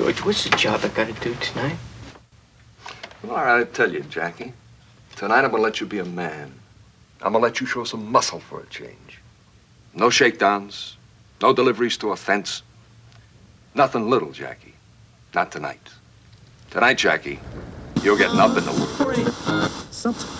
[0.00, 1.76] George, what's the job I gotta do tonight?
[3.22, 4.54] Well, all right, I tell you, Jackie.
[5.14, 6.54] Tonight I'm gonna let you be a man.
[7.20, 9.20] I'm gonna let you show some muscle for a change.
[9.94, 10.96] No shakedowns,
[11.42, 12.62] no deliveries to a fence.
[13.74, 14.72] Nothing little, Jackie.
[15.34, 15.86] Not tonight.
[16.70, 17.38] Tonight, Jackie,
[18.02, 20.39] you're getting up in the world.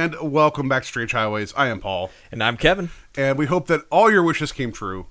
[0.00, 1.52] And welcome back to Strange Highways.
[1.58, 2.88] I am Paul, And I'm Kevin.
[3.18, 5.08] and we hope that all your wishes came true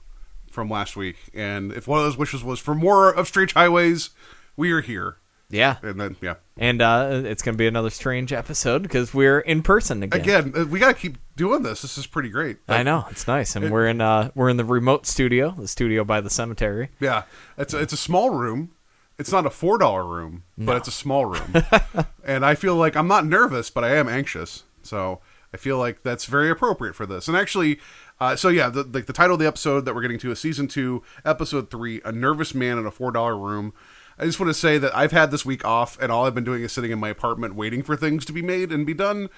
[0.49, 1.17] from last week.
[1.31, 4.09] And if one of those wishes was for more of Strange Highways,
[4.57, 5.17] we are here.
[5.47, 5.75] Yeah.
[5.83, 9.61] And then, yeah, And uh, it's going to be another strange episode because we're in
[9.61, 10.21] person again.
[10.21, 11.83] again, uh, we got to keep doing this.
[11.83, 12.57] This is pretty great.
[12.67, 16.03] I know it's nice, and we're in uh we're in the remote studio, the studio
[16.03, 16.89] by the cemetery.
[16.99, 17.25] Yeah,
[17.59, 18.71] it's a, it's a small room.
[19.19, 21.53] It's not a four dollar room, but it's a small room.
[22.23, 24.63] and I feel like I'm not nervous, but I am anxious.
[24.83, 25.21] So
[25.53, 27.27] I feel like that's very appropriate for this.
[27.27, 27.79] And actually,
[28.19, 30.39] uh, so yeah, the, the the title of the episode that we're getting to is
[30.39, 33.73] season two, episode three, a nervous man in a four dollar room.
[34.17, 36.43] I just want to say that I've had this week off, and all I've been
[36.43, 39.29] doing is sitting in my apartment waiting for things to be made and be done.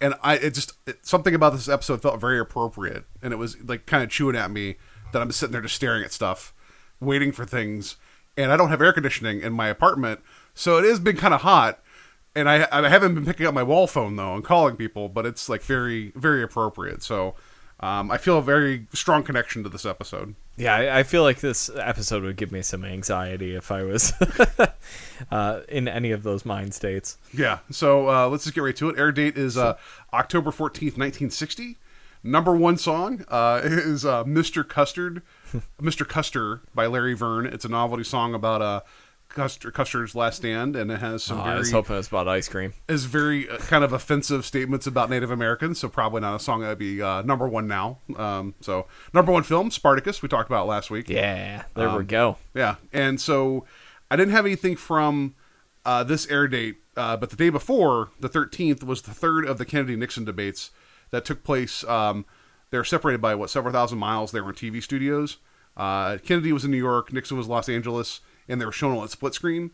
[0.00, 3.56] And I, it just it, something about this episode felt very appropriate, and it was
[3.62, 4.76] like kind of chewing at me
[5.12, 6.52] that I'm sitting there just staring at stuff,
[6.98, 7.96] waiting for things,
[8.36, 10.20] and I don't have air conditioning in my apartment,
[10.52, 11.80] so it has been kind of hot.
[12.36, 15.24] And I, I haven't been picking up my wall phone though and calling people, but
[15.24, 17.02] it's like very, very appropriate.
[17.02, 17.34] So
[17.80, 20.34] um, I feel a very strong connection to this episode.
[20.56, 24.12] Yeah, I, I feel like this episode would give me some anxiety if I was
[25.30, 27.18] uh, in any of those mind states.
[27.32, 27.58] Yeah.
[27.70, 28.98] So uh, let's just get right to it.
[28.98, 29.76] Air date is uh,
[30.12, 31.78] October 14th, 1960.
[32.22, 34.66] Number one song uh, is uh, Mr.
[34.66, 35.22] Custard,
[35.80, 36.08] Mr.
[36.08, 37.46] Custer by Larry Verne.
[37.46, 38.80] It's a novelty song about uh,
[39.28, 42.48] Custer, Custer's last stand, and it has some Oh, I was hoping it's about ice
[42.48, 42.72] cream.
[42.88, 45.80] is very uh, kind of offensive statements about Native Americans.
[45.80, 47.98] So probably not a song that would be uh, number one now.
[48.16, 51.08] Um, so number one film Spartacus we talked about last week.
[51.08, 52.38] Yeah, there Um, we go.
[52.54, 53.66] Yeah, and so
[54.10, 55.34] I didn't have anything from
[55.84, 59.58] uh, this air date, uh, but the day before, the 13th, was the third of
[59.58, 60.70] the Kennedy Nixon debates
[61.10, 61.82] that took place.
[61.84, 62.24] Um,
[62.70, 64.30] they're separated by what several thousand miles.
[64.32, 65.38] They were in TV studios.
[65.76, 69.04] Uh, Kennedy was in New York, Nixon was Los Angeles, and they were shown on
[69.04, 69.70] a split screen.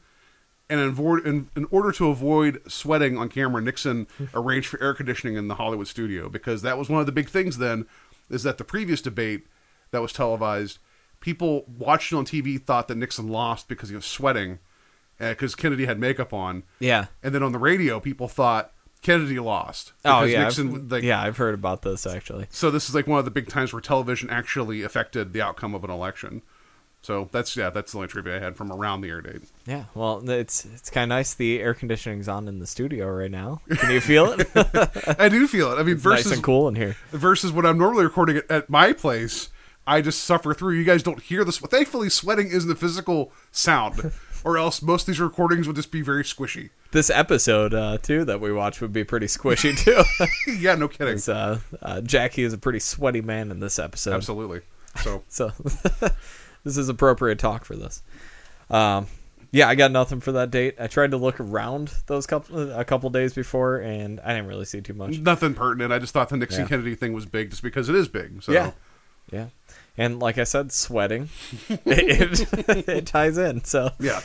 [0.68, 4.94] And in, avoid, in, in order to avoid sweating on camera, Nixon arranged for air
[4.94, 7.86] conditioning in the Hollywood studio because that was one of the big things then.
[8.28, 9.46] Is that the previous debate
[9.90, 10.78] that was televised?
[11.18, 14.60] People watching on TV thought that Nixon lost because he was sweating,
[15.18, 16.62] uh, because Kennedy had makeup on.
[16.78, 17.06] Yeah.
[17.22, 18.72] And then on the radio, people thought
[19.02, 19.92] Kennedy lost.
[20.04, 21.20] Oh yeah, Nixon, I've, like, yeah.
[21.20, 22.46] I've heard about this actually.
[22.50, 25.74] So this is like one of the big times where television actually affected the outcome
[25.74, 26.42] of an election.
[27.02, 29.40] So that's yeah, that's the only trivia I had from around the air date.
[29.66, 31.32] Yeah, well, it's it's kind of nice.
[31.34, 33.62] The air conditioning's on in the studio right now.
[33.74, 34.48] Can you feel it?
[35.18, 35.76] I do feel it.
[35.76, 36.96] I mean, versus nice and cool in here.
[37.10, 39.48] versus when I'm normally recording it at my place,
[39.86, 40.74] I just suffer through.
[40.74, 41.58] You guys don't hear this.
[41.58, 44.12] Thankfully, sweating isn't a physical sound,
[44.44, 46.68] or else most of these recordings would just be very squishy.
[46.92, 50.02] This episode uh, too that we watched would be pretty squishy too.
[50.60, 51.18] yeah, no kidding.
[51.32, 54.12] uh, uh, Jackie is a pretty sweaty man in this episode.
[54.12, 54.60] Absolutely.
[55.02, 55.52] So So
[56.64, 58.02] this is appropriate talk for this.
[58.68, 59.06] Um,
[59.52, 60.76] yeah, I got nothing for that date.
[60.78, 64.64] I tried to look around those couple a couple days before, and I didn't really
[64.64, 65.18] see too much.
[65.18, 65.92] nothing pertinent.
[65.92, 66.68] I just thought the Nixon Yeah.
[66.68, 68.42] Kennedy thing was big, just because it is big.
[68.44, 68.70] So Yeah,
[69.32, 69.46] yeah,
[69.98, 71.30] and like I said, sweating
[71.68, 73.64] it, it, it ties in.
[73.64, 74.20] So yeah,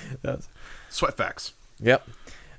[0.90, 1.54] sweat facts.
[1.80, 2.08] Yep.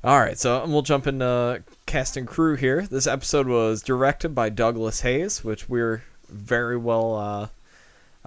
[0.02, 2.82] All right, so we'll jump into cast and crew here.
[2.82, 7.14] This episode was directed by Douglas Hayes, which we're very well.
[7.16, 7.48] Uh,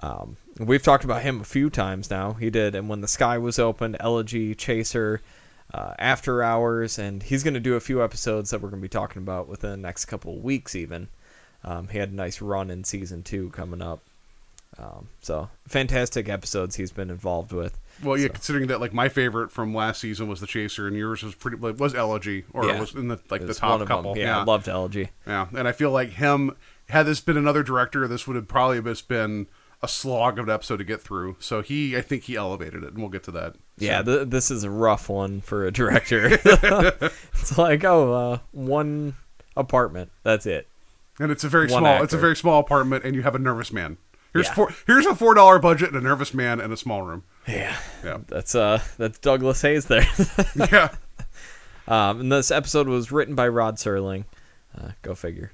[0.06, 2.32] um, we've talked about him a few times now.
[2.34, 5.20] He did, and when the sky was opened, Elegy, Chaser,
[5.72, 8.84] uh, After Hours, and he's going to do a few episodes that we're going to
[8.84, 10.74] be talking about within the next couple of weeks.
[10.74, 11.08] Even
[11.64, 14.00] um, he had a nice run in season two coming up.
[14.78, 17.78] Um, so fantastic episodes he's been involved with.
[18.02, 21.22] Well, yeah, considering that like my favorite from last season was the Chaser, and yours
[21.22, 22.80] was pretty like, was Elegy, or Yeah.
[22.80, 23.96] was in the like the top one of them.
[23.98, 24.16] couple.
[24.18, 25.10] Yeah, I loved Elegy.
[25.26, 26.56] Yeah, and I feel like him
[26.88, 29.46] had this been another director, this would have probably just been
[29.82, 31.36] a slog of an episode to get through.
[31.38, 33.56] So he, I think he elevated it, and we'll get to that.
[33.78, 36.26] Yeah, th- this is a rough one for a director.
[36.44, 39.14] it's like, oh, uh, one
[39.56, 40.10] apartment.
[40.22, 40.68] That's it.
[41.18, 42.02] And it's a very One small.
[42.02, 43.98] It's a very small apartment, and you have a nervous man.
[44.32, 44.54] Here's Yeah.
[44.54, 44.74] four.
[44.86, 47.24] Here's a four dollar budget and a nervous man in a small room.
[47.48, 50.06] Yeah, Yeah, that's uh, that's Douglas Hayes there.
[50.56, 50.90] yeah.
[51.88, 54.24] um, and this episode was written by Rod Serling.
[54.78, 55.52] Uh, go figure.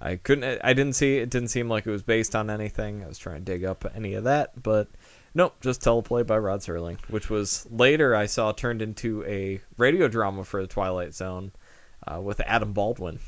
[0.00, 0.60] I couldn't.
[0.64, 1.18] I didn't see.
[1.18, 3.04] It didn't seem like it was based on anything.
[3.04, 4.88] I was trying to dig up any of that, but
[5.34, 10.08] nope, just teleplay by Rod Serling, which was later I saw turned into a radio
[10.08, 11.52] drama for the Twilight Zone
[12.06, 13.18] uh, with Adam Baldwin.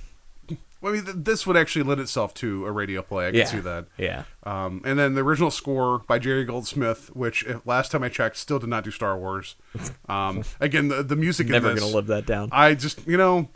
[0.81, 3.29] Well, I mean, th- this would actually lend itself to a radio play.
[3.29, 3.87] I can yeah, see that.
[3.97, 8.09] Yeah, Um, and then the original score by Jerry Goldsmith, which if, last time I
[8.09, 9.55] checked, still did not do Star Wars.
[10.09, 12.51] Um, again, the the music never in this, gonna live that down.
[12.53, 13.49] I just you know,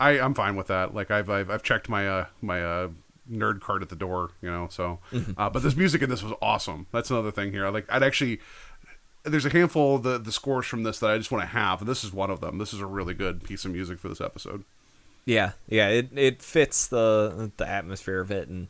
[0.00, 0.94] I I'm fine with that.
[0.94, 2.88] Like I've I've, I've checked my uh my uh
[3.30, 4.68] nerd card at the door, you know.
[4.70, 5.32] So, Mm-hmm.
[5.40, 6.86] uh, but this music in this was awesome.
[6.92, 7.66] That's another thing here.
[7.66, 8.40] I like I'd actually.
[9.26, 11.80] There's a handful of the, the scores from this that I just want to have,
[11.80, 12.58] and this is one of them.
[12.58, 14.64] This is a really good piece of music for this episode.
[15.24, 18.68] Yeah, yeah, it it fits the the atmosphere of it, and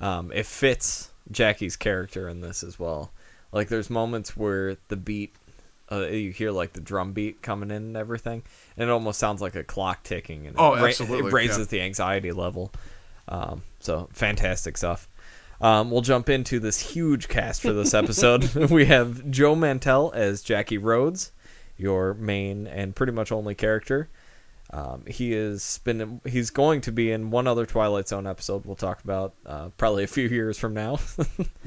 [0.00, 3.10] um, it fits Jackie's character in this as well.
[3.50, 5.34] Like, there's moments where the beat,
[5.90, 8.42] uh, you hear like the drum beat coming in and everything,
[8.76, 11.58] and it almost sounds like a clock ticking, and Oh, it, ra- absolutely, it raises
[11.58, 11.78] yeah.
[11.78, 12.72] the anxiety level.
[13.28, 15.08] Um, so fantastic stuff.
[15.60, 18.52] Um, we'll jump into this huge cast for this episode.
[18.70, 21.32] we have Joe Mantell as Jackie Rhodes,
[21.76, 24.08] your main and pretty much only character.
[24.70, 28.74] Um, he is been he's going to be in one other Twilight Zone episode we'll
[28.74, 30.98] talk about uh, probably a few years from now.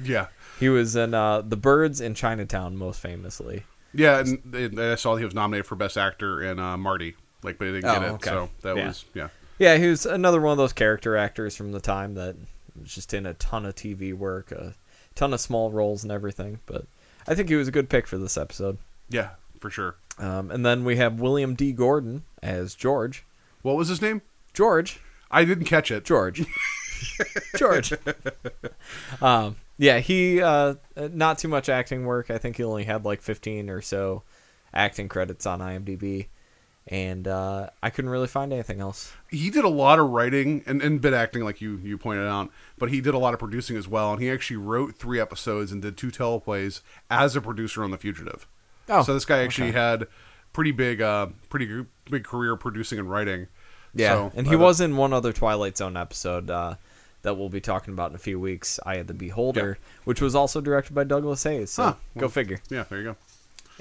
[0.04, 0.27] Yeah,
[0.60, 3.63] he was in uh, The Birds in Chinatown most famously.
[3.94, 7.57] Yeah, and, and I saw he was nominated for Best Actor in uh, Marty, like,
[7.57, 8.09] but he didn't get Oh, it.
[8.12, 8.30] okay.
[8.30, 8.88] So that Yeah.
[8.88, 9.27] was yeah.
[9.57, 12.36] Yeah, he was another one of those character actors from the time that
[12.80, 14.74] was just in a ton of TV work, a
[15.15, 16.59] ton of small roles and everything.
[16.65, 16.86] But
[17.27, 18.77] I think he was a good pick for this episode.
[19.09, 19.95] Yeah, for sure.
[20.18, 21.71] Um, and then we have William D.
[21.74, 23.25] Gordon as George.
[23.63, 24.21] What was his name?
[24.53, 25.00] George.
[25.31, 26.06] I didn't catch it.
[26.06, 26.45] George.
[27.57, 27.94] George.
[29.21, 32.30] um, yeah, he uh, not too much acting work.
[32.30, 34.24] I think he only had like 15 or so
[34.74, 36.28] acting credits on IMDb,
[36.86, 39.14] and uh, I couldn't really find anything else.
[39.30, 42.52] He did a lot of writing and, and bit acting, like you you pointed out,
[42.78, 44.12] but he did a lot of producing as well.
[44.12, 47.98] And he actually wrote three episodes and did two teleplays as a producer on The
[47.98, 48.48] Fugitive.
[48.90, 49.80] Oh, so this guy actually okay.
[49.80, 50.08] had
[50.52, 53.48] pretty big, uh, pretty big career producing and writing.
[53.94, 56.75] Yeah, So, and uh, he was in one other Twilight Zone episode uh,
[57.21, 58.80] that we'll be talking about in a few weeks.
[58.86, 61.71] Eye of the Beholder, which was also directed by Douglas Hayes.
[61.71, 62.60] So Huh, go figure.
[62.69, 63.16] Yeah, there you go.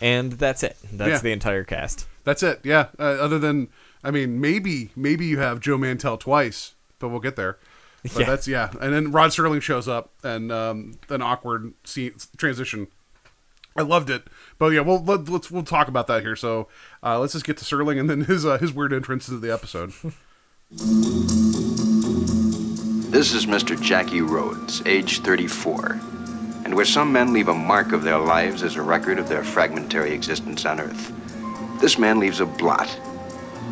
[0.00, 0.76] And that's it.
[0.92, 1.18] That's Yeah.
[1.18, 2.06] the entire cast.
[2.24, 2.60] That's it.
[2.62, 2.86] Yeah.
[2.98, 3.68] Uh, other than,
[4.04, 7.58] I mean, maybe maybe you have Joe Mantell twice, but we'll get there.
[8.04, 8.26] But Yeah.
[8.26, 8.70] that's yeah.
[8.80, 12.86] And then Rod Serling shows up, and um, an awkward scene transition.
[13.76, 14.24] I loved it,
[14.58, 16.34] but yeah, we'll let, let's we'll talk about that here.
[16.36, 16.68] So
[17.02, 19.52] uh, let's just get to Serling and then his uh, his weird entrance into the
[19.52, 19.92] episode.
[23.08, 23.80] This is Mr.
[23.80, 25.98] Jackie Rhodes, age 34.
[26.66, 29.42] And where some men leave a mark of their lives as a record of their
[29.42, 31.10] fragmentary existence on Earth,
[31.80, 32.86] this man leaves a blot,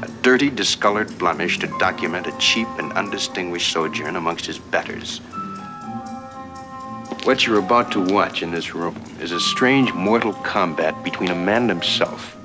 [0.03, 5.19] a dirty, discolored blemish to document a cheap and undistinguished sojourn amongst his betters.
[7.25, 11.35] What you're about to watch in this room is a strange mortal combat between a
[11.35, 12.39] man and himself.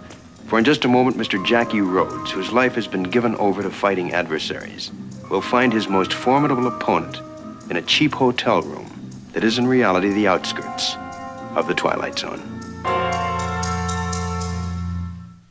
[0.48, 1.44] For in just a moment, Mr.
[1.46, 4.92] Jackie Rhodes, whose life has been given over to fighting adversaries,
[5.32, 7.22] will find his most formidable opponent
[7.70, 8.86] in a cheap hotel room
[9.32, 10.96] that is in reality the outskirts
[11.56, 12.42] of the Twilight Zone.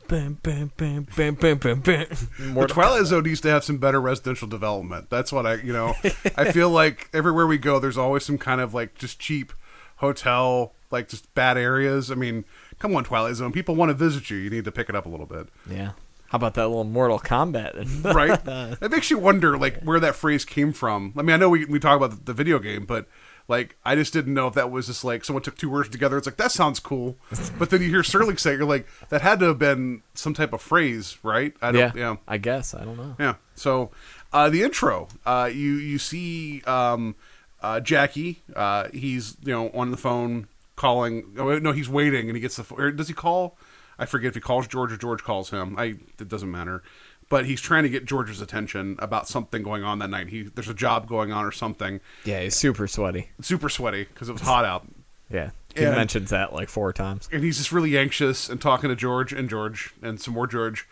[0.07, 2.05] Bam, bam, bam, bam, bam, bam, bam.
[2.53, 5.09] the Twilight Zone needs to have some better residential development.
[5.09, 5.95] That's what I you know.
[6.35, 9.51] I feel like everywhere we go, there's always some kind of like just cheap
[9.97, 12.11] hotel, like just bad areas.
[12.11, 12.45] I mean,
[12.77, 13.51] come on, Twilight Zone.
[13.51, 14.37] People want to visit you.
[14.37, 15.47] You need to pick it up a little bit.
[15.67, 15.91] Yeah.
[16.31, 18.05] How about that little Mortal Kombat?
[18.15, 18.79] right?
[18.81, 21.13] it makes you wonder, like, where that phrase came from.
[21.17, 23.05] I mean, I know we we talk about the, the video game, but
[23.49, 26.17] like, I just didn't know if that was just like someone took two words together.
[26.17, 27.17] It's like that sounds cool,
[27.59, 30.33] but then you hear Sterling say, it, you're like, that had to have been some
[30.33, 31.53] type of phrase, right?
[31.61, 32.73] I yeah, don't, yeah, I guess.
[32.73, 33.13] I don't know.
[33.19, 33.35] yeah.
[33.55, 33.91] So,
[34.31, 37.15] uh, the intro, uh, you you see um,
[37.61, 38.41] uh, Jackie.
[38.55, 40.47] Uh, he's you know on the phone
[40.77, 41.35] calling.
[41.37, 42.73] Oh, no, he's waiting, and he gets the.
[42.73, 43.57] Or does he call?
[44.01, 45.75] I forget if he calls George or George calls him.
[45.77, 46.83] I it doesn't matter.
[47.29, 50.27] But he's trying to get George's attention about something going on that night.
[50.27, 52.01] He there's a job going on or something.
[52.25, 53.29] Yeah, he's super sweaty.
[53.41, 54.85] Super sweaty because it was hot out.
[55.29, 55.51] Yeah.
[55.73, 57.29] He And- mentions that like four times.
[57.31, 60.85] and he's just really anxious and talking to George and George and some more George.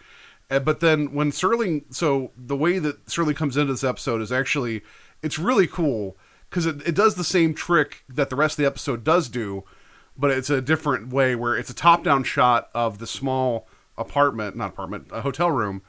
[0.50, 4.32] Uh, but then when Sterling, so the way that Sterling comes into this episode is
[4.32, 4.82] actually,
[5.22, 6.16] it's really cool
[6.50, 9.64] because it, it does the same trick that the rest of the episode does do,
[10.20, 14.56] but it's a different way where it's a top down shot of the small apartment,
[14.56, 15.82] not apartment, a hotel room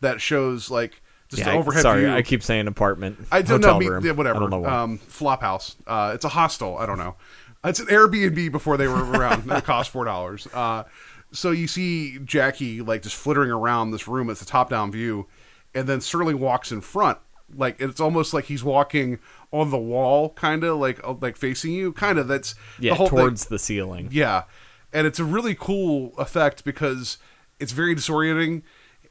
[0.00, 3.18] that shows like just Yeah, an I- overhead sorry, I keep saying apartment.
[3.32, 4.04] I don't hotel know, me, room.
[4.04, 4.36] yeah, whatever.
[4.36, 4.76] I don't know why.
[4.82, 5.76] Um, flop house.
[5.86, 6.76] Uh, it's a hostel.
[6.78, 7.16] I don't know.
[7.64, 9.50] It's an Airbnb before they were around.
[9.50, 10.46] it cost four dollars.
[10.52, 10.84] Uh,
[11.32, 14.28] so you see Jackie like just flittering around this room.
[14.30, 15.26] It's a top down view,
[15.74, 17.18] and then Sterling walks in front.
[17.54, 19.18] Like it's almost like he's walking
[19.52, 21.92] on the wall, kind of like uh, like facing you.
[21.92, 24.08] Kind of that's yeah, the whole thing- towards the ceiling.
[24.12, 24.44] yeah,
[24.92, 27.18] and it's a really cool effect because
[27.58, 28.62] it's very disorienting,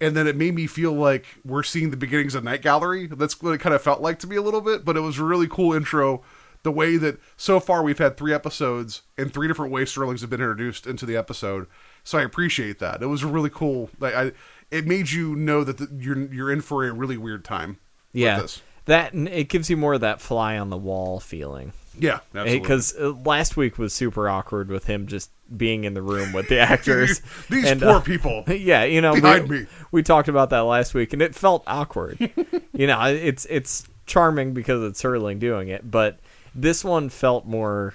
[0.01, 3.07] and then it made me feel like we're seeing the beginnings of Night Gallery.
[3.07, 5.19] That's what it kind of felt like to me a little bit, but it was
[5.19, 6.23] a really cool intro.
[6.63, 10.29] The way that so far we've had three episodes and three different ways Sterlings have
[10.29, 11.67] been introduced into the episode,
[12.03, 13.01] so I appreciate that.
[13.01, 13.89] It was really cool.
[13.97, 14.31] Like I,
[14.69, 17.77] it made you know that the, you're you're in for a really weird time.
[18.11, 18.45] Yeah.
[18.89, 21.73] That it gives you more of that fly on the wall feeling.
[21.97, 22.19] yeah.
[22.33, 26.47] Because uh, last week was super awkward with him just being in the room with
[26.49, 27.21] the actors.
[27.51, 28.43] These And, poor uh, people.
[28.47, 29.67] Yeah, you know, Behind we, me.
[29.91, 32.17] we talked about that last week, and it felt awkward.
[32.73, 36.19] you know, it's it's charming because it's Serling doing it, but
[36.55, 37.93] this one felt more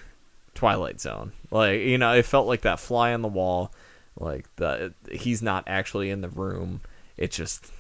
[0.55, 1.33] Twilight Zone.
[1.51, 3.73] Like you know, it felt like that fly on the wall.
[4.17, 6.83] Like the he's not actually in the room.
[7.17, 7.73] It's just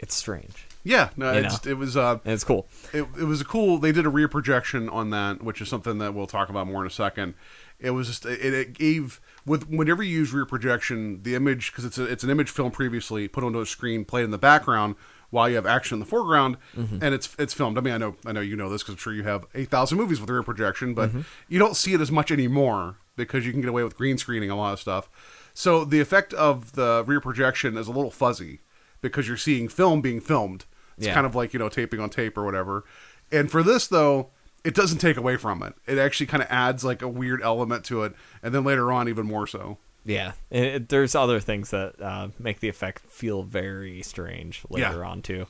[0.00, 1.70] it's strange Yeah, no, You it's, know.
[1.72, 1.96] it was.
[1.96, 2.68] Uh, it's cool.
[2.92, 5.98] it, it was a cool they did a rear projection on that which is something
[5.98, 7.34] that we'll talk about more in a second
[7.80, 11.84] it was just it, it gave with whenever you use rear projection the image because
[11.84, 14.94] it's a, it's an image film previously put onto a screen played in the background
[15.30, 18.14] while you have action in the foreground and it's it's filmed i mean i know
[18.26, 20.92] i know you know this because i'm sure you have 8000 movies with rear projection
[20.94, 21.10] but
[21.48, 24.50] you don't see it as much anymore because you can get away with green screening
[24.50, 25.08] a lot of stuff
[25.54, 28.60] so the effect of the rear projection is a little fuzzy
[29.00, 30.64] because you're seeing film being filmed
[30.96, 31.14] it's Yeah.
[31.14, 32.84] kind of like you know taping on tape or whatever.
[33.32, 34.28] And for this though,
[34.64, 35.74] it doesn't take away from it.
[35.86, 39.08] It actually kind of adds like a weird element to it, and then later on
[39.08, 39.78] even more so.
[40.06, 44.98] Yeah, and it, there's other things that uh, make the effect feel very strange later
[45.00, 45.08] Yeah.
[45.08, 45.46] on too,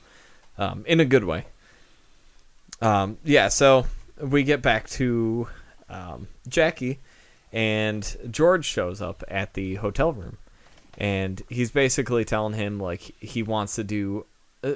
[0.57, 1.45] um, in a good way.
[2.81, 3.85] Um, yeah, so
[4.19, 5.47] we get back to
[5.89, 6.99] um, Jackie,
[7.53, 10.37] and George shows up at the hotel room,
[10.97, 14.25] and he's basically telling him like he wants to do
[14.63, 14.73] uh,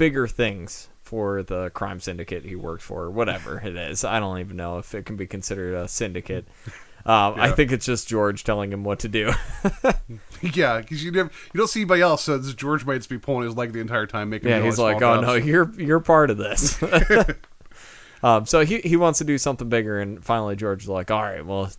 [0.00, 4.02] bigger things for the crime syndicate he worked for, whatever it is.
[4.02, 6.46] I don't even know if it can be considered a syndicate.
[7.04, 9.32] Um, I think it's just George telling him what to do.
[10.40, 12.22] yeah, because you never you don't see anybody else.
[12.22, 14.48] So this George might just be pulling his leg the entire time, making.
[14.48, 16.82] Yeah, he's like, "Oh no, you're you're part of this."
[18.22, 21.22] um, so he he wants to do something bigger, and finally George is like, "All
[21.22, 21.70] right, well,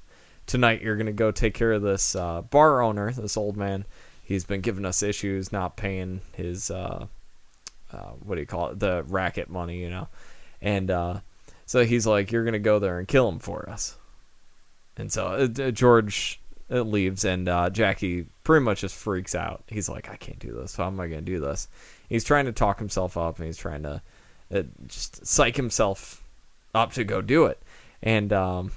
[0.46, 3.86] tonight you're gonna go take care of this uh, bar owner, this old man.
[4.24, 7.08] He's been giving us issues, not paying his uh,
[7.94, 10.08] uh, what do you call it, the racket money, you know."
[10.62, 11.20] And uh,
[11.66, 13.98] so he's like, "You're gonna go there and kill him for us."
[14.98, 19.64] And so uh, George uh, leaves, and uh, Jackie pretty much just freaks out.
[19.68, 20.76] He's like, "I can't do this.
[20.76, 21.68] How am I to do this?"
[22.10, 24.02] He's trying to talk himself up, and he's trying to
[24.88, 26.24] just psych himself
[26.76, 27.62] up to go do it.
[28.04, 28.72] And um,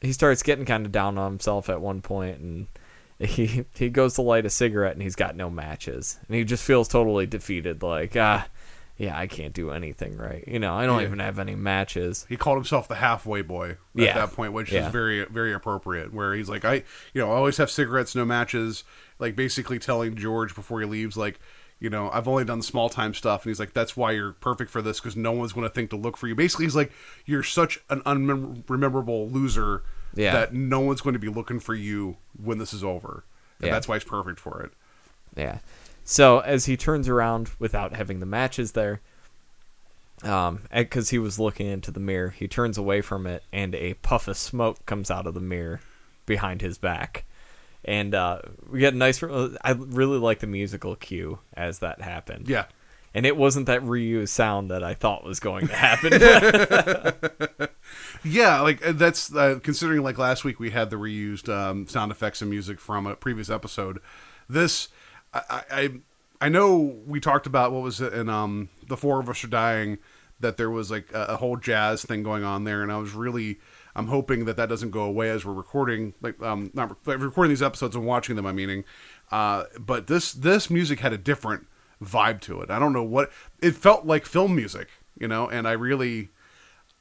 [0.00, 2.66] he starts getting kind of down on himself at one point, and
[3.26, 6.62] he he goes to light a cigarette, and he's got no matches, and he just
[6.64, 7.82] feels totally defeated.
[7.82, 8.46] Like, ah,
[8.98, 10.44] yeah, I can't do anything right.
[10.46, 11.06] You know, I don't Yeah.
[11.06, 12.24] even have any matches.
[12.28, 14.14] He called himself the halfway boy at Yeah.
[14.14, 14.86] that point, which Yeah.
[14.86, 16.12] is very very appropriate.
[16.12, 16.74] Where he's like, I
[17.14, 18.84] you know I always have cigarettes, no matches.
[19.18, 21.38] Like basically telling George before he leaves, like
[21.80, 24.70] you know I've only done small time stuff, and he's like, that's why you're perfect
[24.70, 26.34] for this because no one's going to think to look for you.
[26.34, 26.92] Basically, he's like,
[27.24, 29.82] you're such an unrememberable loser
[30.14, 30.32] Yeah.
[30.32, 33.24] that no one's going to be looking for you when this is over,
[33.58, 33.72] and Yeah.
[33.74, 34.72] that's why he's perfect for it.
[35.36, 35.58] Yeah.
[36.04, 39.00] So as he turns around without having the matches there,
[40.22, 43.94] um, because he was looking into the mirror, he turns away from it, and a
[43.94, 45.80] puff of smoke comes out of the mirror
[46.24, 47.24] behind his back,
[47.86, 48.40] and uh,
[48.70, 49.22] we get a nice.
[49.22, 52.48] I really like the musical cue as that happened.
[52.48, 52.66] Yeah.
[53.14, 56.12] And it wasn't that reused sound that I thought was going to happen.
[58.24, 62.10] Yeah, like uh, that's uh, considering like last week we had the reused um, sound
[62.10, 64.00] effects and music from a previous episode.
[64.48, 64.88] This,
[65.32, 66.00] I, I, I-
[66.38, 69.46] I know we talked about what was it in um, the four of us are
[69.48, 69.96] dying
[70.38, 73.12] that there was like a, a whole jazz thing going on there, and I was
[73.14, 73.58] really
[73.96, 77.48] I'm hoping that that doesn't go away as we're recording like um not like, recording
[77.48, 78.46] these episodes and watching them.
[78.46, 78.84] I meaning,
[79.32, 81.66] uh, but this this music had a different
[82.02, 82.70] vibe to it.
[82.70, 84.88] I don't know what it felt like film music,
[85.18, 86.28] you know, and I really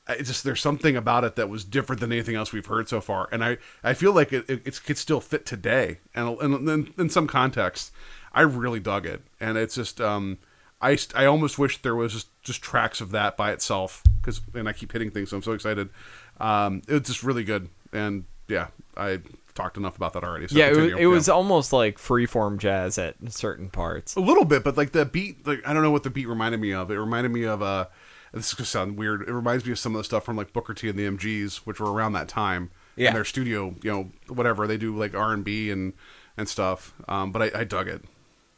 [0.07, 3.01] I just there's something about it that was different than anything else we've heard so
[3.01, 6.69] far, and I I feel like it it, it could still fit today, and and
[6.69, 7.91] in, in some context,
[8.31, 10.37] I really dug it, and it's just um
[10.81, 14.69] I I almost wish there was just just tracks of that by itself because and
[14.69, 15.89] I keep hitting things, so I'm so excited.
[16.39, 19.19] Um, it's just really good, and yeah, I
[19.53, 20.47] talked enough about that already.
[20.47, 24.15] So yeah, it was, it was almost like freeform jazz at certain parts.
[24.15, 26.59] a little bit, but like the beat, like I don't know what the beat reminded
[26.59, 26.91] me of.
[26.91, 27.85] It reminded me of uh,
[28.33, 29.21] this is gonna sound weird.
[29.21, 31.57] It reminds me of some of the stuff from like Booker T and the MGs,
[31.57, 32.71] which were around that time.
[32.97, 33.09] Yeah.
[33.09, 35.91] in their studio, you know, whatever they do, like R and B and
[36.37, 36.93] and stuff.
[37.09, 38.03] Um, but I, I dug it.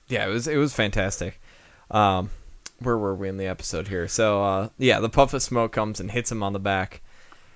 [0.07, 1.39] Yeah, it was it was fantastic.
[1.89, 2.29] Um,
[2.79, 4.07] where were we in the episode here?
[4.07, 7.01] So uh, yeah, the puff of smoke comes and hits him on the back,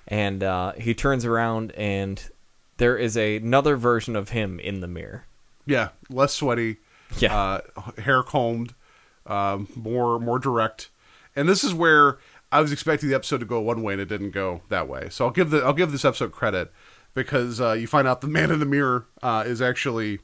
[0.08, 2.30] and uh, he turns around and
[2.78, 5.26] there is a, another version of him in the mirror.
[5.66, 6.78] Yeah, less sweaty.
[7.18, 7.36] Yeah.
[7.36, 7.60] uh,
[8.00, 8.74] hair combed,
[9.26, 10.88] um, more more direct.
[11.36, 12.18] And this is where
[12.50, 15.08] I was expecting the episode to go one way, and it didn't go that way.
[15.10, 16.72] So I'll give the I'll give this episode credit
[17.14, 20.20] because uh, you find out the man in the mirror uh, is actually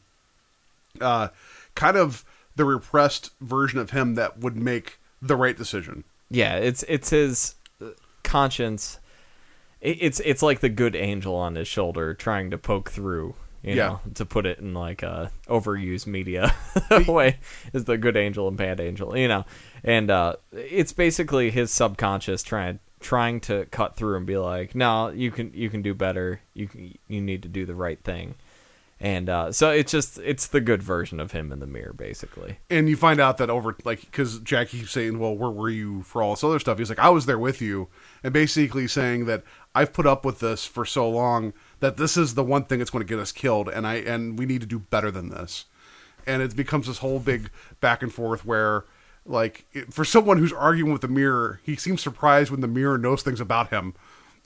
[1.01, 1.29] uh,
[1.75, 2.25] kind of
[2.57, 6.05] the repressed version of him that would make the right decision.
[6.31, 7.55] Yeah, it's it's his
[8.25, 8.99] conscience.
[9.81, 13.35] It, it's it's like the good angel on his shoulder trying to poke through.
[13.63, 13.87] You Yeah.
[13.89, 16.55] know, to put it in like a overused media
[17.09, 17.39] way,
[17.73, 19.17] is the good angel and bad angel.
[19.17, 19.45] You know,
[19.83, 25.09] and uh, it's basically his subconscious trying trying to cut through and be like, no,
[25.09, 26.41] you can you can do better.
[26.55, 28.37] You can, you need to do the right thing.
[29.01, 32.59] And uh, so it's just it's the good version of him in the mirror, basically.
[32.69, 36.03] and you find out that over like because Jackie keeps saying, "Well, where were you
[36.03, 37.89] for all this other stuff?" He's like, "I was there with you,"
[38.25, 42.35] and basically saying that I've put up with this for so long that this is
[42.35, 44.67] the one thing that's going to get us killed, and I and we need to
[44.67, 45.67] do better than this.
[46.27, 47.51] And it becomes this whole big
[47.81, 48.85] back and forth where,
[49.25, 53.23] like, for someone who's arguing with the mirror, he seems surprised when the mirror knows
[53.23, 53.95] things about him.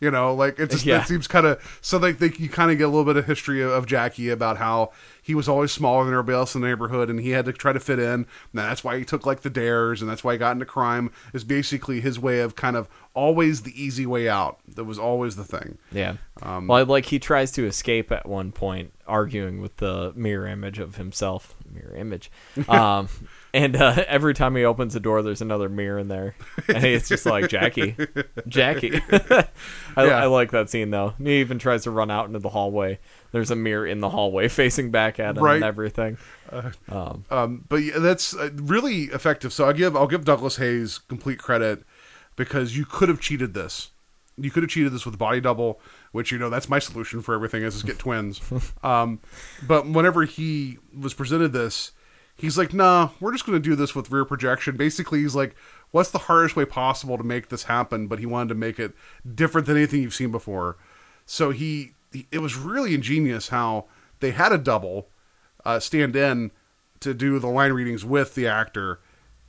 [0.03, 1.03] You know, like it just Yeah.
[1.03, 3.25] it seems kind of so like they, you kind of get a little bit of
[3.27, 4.91] history of, of Jackie about how
[5.23, 7.73] he was always smaller than everybody else in the neighborhood and he had to try
[7.73, 8.11] to fit in.
[8.13, 11.13] And that's why he took like the dares and that's why he got into crime.
[11.33, 14.59] Is basically his way of kind of always the easy way out.
[14.75, 15.79] That was always the thing.
[15.93, 16.17] Yeah.
[16.43, 20.81] Um, well, like he tries to escape at one point, arguing with the mirror image
[20.81, 21.55] of himself.
[21.73, 22.29] Mirror image.
[22.69, 23.09] Um,
[23.55, 26.35] and uh, every time he opens the door, there's another mirror in there,
[26.69, 27.97] and it's just like Jackie,
[28.49, 29.01] Jackie.
[29.11, 29.47] I,
[29.97, 30.23] Yeah.
[30.23, 31.15] I like that scene though.
[31.19, 32.99] He even tries to run out into the hallway.
[33.33, 35.57] There's a mirror in the hallway facing back at him Right.
[35.57, 36.19] and everything.
[36.91, 39.53] Um, but yeah, that's uh, really effective.
[39.53, 41.83] So I give I'll give Douglas Hayes complete credit
[42.37, 43.91] because you could have cheated this.
[44.39, 45.79] You could have cheated this with body double,
[46.13, 48.41] which you know that's my solution for everything is just get twins.
[48.83, 49.21] um,
[49.67, 51.93] but whenever he was presented this,
[52.37, 55.55] he's like, "Nah, we're just going to do this with rear projection." Basically, he's like,
[55.91, 58.93] "What's the hardest way possible to make this happen?" But he wanted to make it
[59.35, 60.77] different than anything you've seen before.
[61.27, 63.87] So he, he it was really ingenious how
[64.21, 65.09] they had a double
[65.65, 66.51] uh, stand in
[67.01, 69.01] to do the line readings with the actor,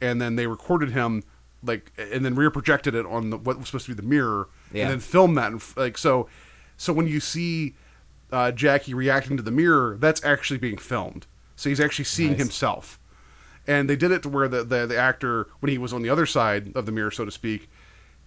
[0.02, 1.24] and then they recorded him
[1.66, 4.50] like, and then rear projected it on the, what was supposed to be the mirror,
[4.74, 4.84] Yeah.
[4.84, 5.52] and then filmed that.
[5.52, 6.28] And, like so,
[6.76, 7.76] so when you see
[8.34, 11.26] uh, Jackie reacting to the mirror, that's actually being filmed.
[11.56, 12.40] So he's actually seeing Nice.
[12.40, 13.00] himself,
[13.68, 16.10] and they did it to where the, the the actor when he was on the
[16.10, 17.70] other side of the mirror, so to speak,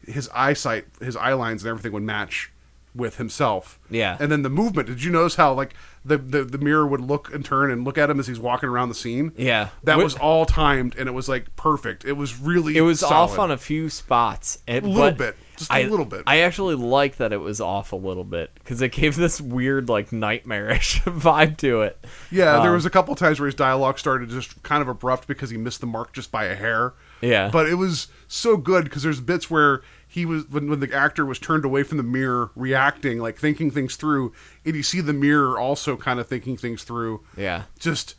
[0.06, 2.52] his eyesight, his eye lines, and everything would match
[2.94, 3.78] with himself.
[3.90, 4.16] Yeah.
[4.18, 4.88] And then the movement.
[4.88, 7.98] Did you notice how like the, the the mirror would look and turn and look
[7.98, 9.32] at him as he's walking around the scene?
[9.36, 9.68] Yeah.
[9.84, 12.06] That was all timed and it was like perfect.
[12.06, 13.14] It was really It was solid.
[13.32, 14.60] off on a few spots.
[14.66, 15.36] It, A little but bit.
[15.56, 16.22] Just a I- little bit.
[16.26, 19.88] I actually like that it was off a little bit because it gave this weird,
[19.88, 22.04] like, nightmarish vibe to it.
[22.30, 25.26] Yeah, there Um, was a couple times where his dialogue started just kind of abrupt
[25.26, 26.94] because he missed the mark just by a hair.
[27.20, 27.48] Yeah.
[27.50, 31.24] But it was so good because there's bits where he was when, when the actor
[31.26, 34.32] was turned away from the mirror, reacting, like thinking things through,
[34.64, 37.22] and you see the mirror also kind of thinking things through.
[37.36, 37.64] Yeah.
[37.78, 38.14] Just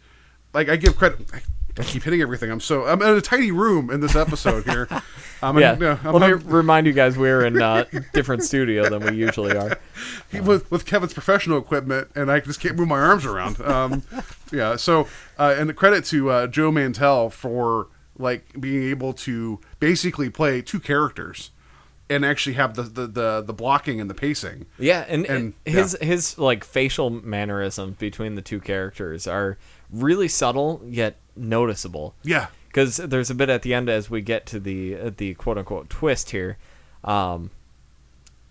[0.53, 1.29] like I give credit.
[1.79, 2.49] I, keep hitting everything.
[2.51, 4.87] I'm so I'm in a tiny room in this episode here.
[5.43, 5.73] I'm Yeah.
[5.75, 9.03] in, uh, I'm Let me having- remind you guys we're in a different studio than
[9.11, 9.77] we usually are.
[10.31, 13.61] he- with with Kevin's professional equipment, and I just can't move my arms around.
[13.61, 14.03] Um,
[14.51, 14.75] yeah.
[14.77, 17.87] So, uh, and the credit to uh, Joe Mantell for
[18.17, 21.51] like being able to basically play two characters
[22.09, 24.65] and actually have the the the, the blocking and the pacing.
[24.79, 29.57] Yeah, and, And- his his like facial mannerisms between the two characters are
[29.91, 32.15] really subtle yet noticeable.
[32.23, 32.47] Yeah.
[32.67, 35.57] because there's a bit at the end as we get to the uh, the quote
[35.57, 36.57] unquote twist here.
[37.03, 37.51] Um,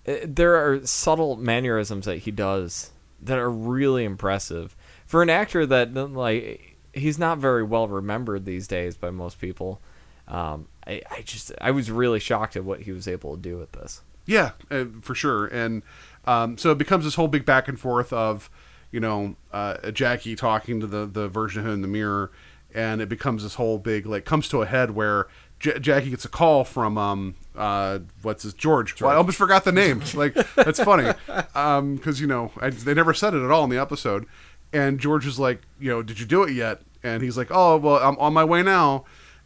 [0.06, 2.90] uh, there are subtle mannerisms that he does
[3.22, 8.66] that are really impressive for an actor that like he's not very well remembered these
[8.66, 9.80] days by most people.
[10.28, 13.58] Um, I, I just I was really shocked at what he was able to do
[13.58, 14.02] with this.
[14.26, 15.46] Yeah, uh, for sure.
[15.46, 15.82] And
[16.26, 18.50] um, so it becomes this whole big back and forth of,
[18.90, 22.30] you know, uh, Jackie talking to the the version of him in the mirror,
[22.74, 25.26] and it becomes this whole big like comes to a head where
[25.58, 29.00] J- Jackie gets a call from um uh what's his George.
[29.00, 30.02] Well, I almost forgot the name.
[30.14, 31.12] Like that's funny,
[31.54, 34.26] um because you know I, they never said it at all in the episode,
[34.72, 36.82] and George is like, you know, did you do it yet?
[37.02, 39.04] And he's like, oh well, I'm on my way now,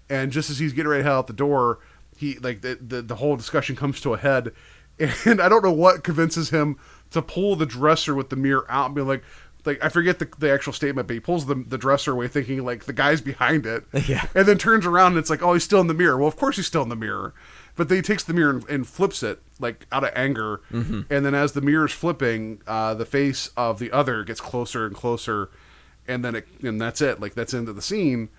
[0.08, 1.78] and just as he's getting ready to head out the door,
[2.16, 4.52] he like the the, the whole discussion comes to a head,
[5.24, 6.76] and I don't know what convinces him
[7.10, 9.22] to pull the dresser with the mirror out and be like.
[9.66, 12.64] Like I forget the, the actual statement, but he pulls the, the dresser away, thinking
[12.64, 14.26] like the guy's behind it, Yeah.
[14.34, 16.16] and then turns around and it's like, oh, he's still in the mirror.
[16.16, 17.34] Well, of course he's still in the mirror,
[17.76, 21.12] but then he takes the mirror and, and flips it like out of anger, Mm-hmm.
[21.12, 24.96] and then as the mirror's flipping, uh, the face of the other gets closer and
[24.96, 25.50] closer,
[26.08, 27.20] and then it and that's it.
[27.20, 28.30] Like that's into the scene.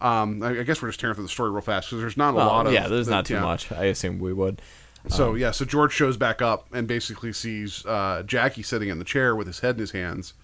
[0.00, 2.30] Um, I, I guess we're just tearing through the story real fast because there's not
[2.32, 3.40] a Well, lot of yeah, there's not too yeah.
[3.42, 3.70] much.
[3.70, 4.62] I assume we would.
[5.08, 9.04] So yeah, so George shows back up and basically sees uh, Jackie sitting in the
[9.04, 10.34] chair with his head in his hands,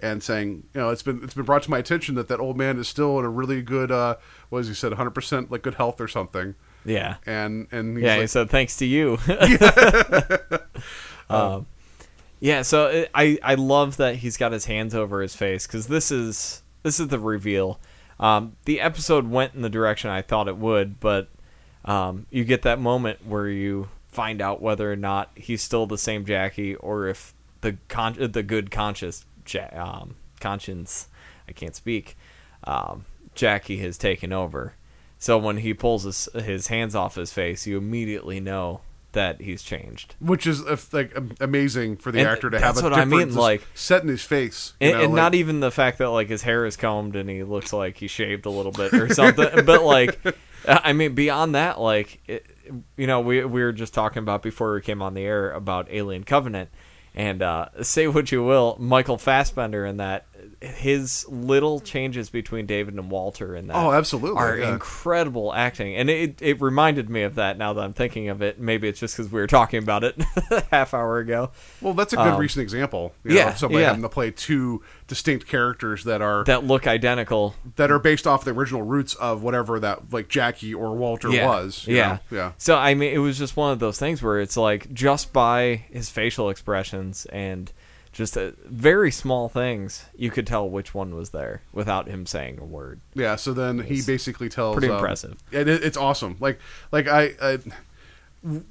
[0.00, 2.56] and saying, you know, it's been it's been brought to my attention that that old
[2.56, 4.16] man is still in a really good, uh,
[4.48, 6.54] what as he said, 100 percent like good health or something.
[6.84, 7.16] Yeah.
[7.26, 9.18] And and he's yeah, like, he said thanks to you.
[11.30, 11.66] um,
[12.40, 15.86] yeah, so it, I I love that he's got his hands over his face because
[15.86, 17.80] this is this is the reveal.
[18.18, 21.28] Um, the episode went in the direction I thought it would, but
[21.84, 25.98] um, you get that moment where you find out whether or not he's still the
[25.98, 31.08] same Jackie or if the con- the good conscious ja- um, conscience
[31.48, 32.16] I can't speak
[32.64, 34.74] um, Jackie has taken over.
[35.18, 38.80] So when he pulls his his hands off his face, you immediately know
[39.12, 40.14] that he's changed.
[40.20, 43.34] which is uh, like amazing for the And actor to have a what I mean,
[43.34, 46.08] like- set in his face, you And, know, and like- not even the fact that
[46.10, 49.12] like his hair is combed and he looks like he shaved a little bit or
[49.14, 50.18] something, but like
[50.68, 52.46] I mean beyond that like it,
[52.96, 55.88] you know we we were just talking about before we came on the air about
[55.90, 56.70] Alien Covenant
[57.14, 60.26] and uh, say what you will, Michael Fassbender in that
[60.62, 64.72] his little changes between David and Walter in that Oh, absolutely, are yeah.
[64.72, 68.58] incredible acting and it it reminded me of that now that I'm thinking of it
[68.60, 70.16] maybe it's just because we were talking about it
[70.50, 73.12] a half hour ago Well, that's a good Um, recent example.
[73.24, 73.88] You know, yeah, somebody yeah.
[73.88, 78.44] having to play two distinct characters that are that, look identical that are based off
[78.44, 81.86] the original roots of whatever that like Jackie or Walter was.
[81.86, 82.18] you Yeah.
[82.30, 82.36] know?
[82.36, 82.52] yeah.
[82.58, 85.84] So I mean, it was just one of those things where it's like just by
[85.90, 87.70] his facial expressions and
[88.12, 92.58] just uh, very small things, you could tell which one was there without him saying
[92.60, 93.00] a word.
[93.14, 94.76] Yeah, so then he basically tells.
[94.76, 95.38] pretty um, impressive.
[95.50, 96.36] It, it- it's awesome.
[96.38, 96.58] Like,
[96.92, 97.58] like I, I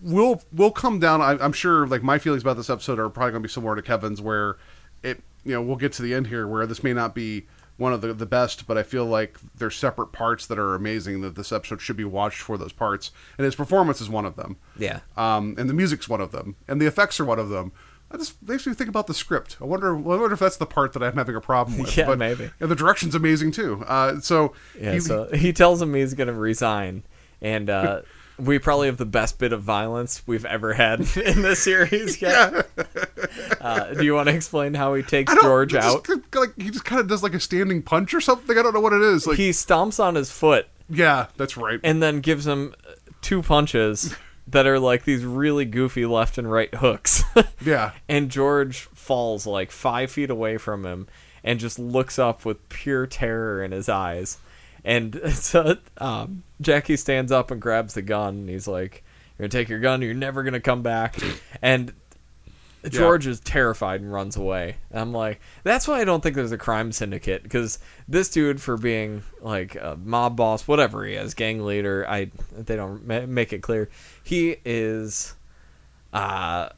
[0.02, 1.22] we'll we'll come down.
[1.22, 1.88] I, I'm sure.
[1.88, 4.58] Like my feelings about this episode are probably going to be similar to Kevin's, where
[5.04, 7.94] it, you know, we'll get to the end here where this may not be one
[7.94, 11.36] of the the best, but I feel like there's separate parts that are amazing that
[11.36, 14.58] this episode should be watched for those parts, and his performance is one of them.
[14.78, 15.00] Yeah.
[15.18, 17.72] Um, and the music's one of them, and the effects are one of them.
[18.14, 19.58] I just makes me think about the script.
[19.62, 21.96] I wonder, I wonder if that's the part that I'm having a problem with.
[21.98, 22.50] Yeah, but, maybe.
[22.60, 23.84] And the direction's amazing too.
[23.88, 24.94] Uh, so Yeah.
[24.94, 27.04] he- so he tells him he's going to resign,
[27.42, 28.02] and uh,
[28.38, 32.22] we probably have the best bit of violence we've ever had in this series.
[32.22, 32.68] Yet.
[33.62, 36.08] Uh, do you want to explain how he takes George it's out?
[36.34, 38.58] like he just kind of does like a standing punch or something.
[38.58, 39.28] I don't know what it is.
[39.28, 41.80] Like, he stomps on his foot yeah, that's right.
[41.84, 42.74] and then gives him
[43.22, 44.16] two punches
[44.52, 47.24] that are like these really goofy left and right hooks.
[47.66, 51.08] yeah, and George falls like five feet away from him
[51.44, 54.38] and just looks up with pure terror in his eyes.
[54.84, 58.36] And so um, Jackie stands up and grabs the gun.
[58.36, 59.04] And he's like,
[59.38, 60.02] "You're gonna take your gun.
[60.02, 61.18] You're never gonna come back."
[61.62, 61.94] And
[62.90, 64.78] George is terrified and runs away.
[64.90, 68.62] And I'm like, that's why I don't think there's a crime syndicate because this dude,
[68.62, 73.26] for being like a mob boss, whatever he is, gang leader, I they don't ma-
[73.28, 73.90] make it clear.
[74.24, 75.36] He is
[76.14, 76.70] uh,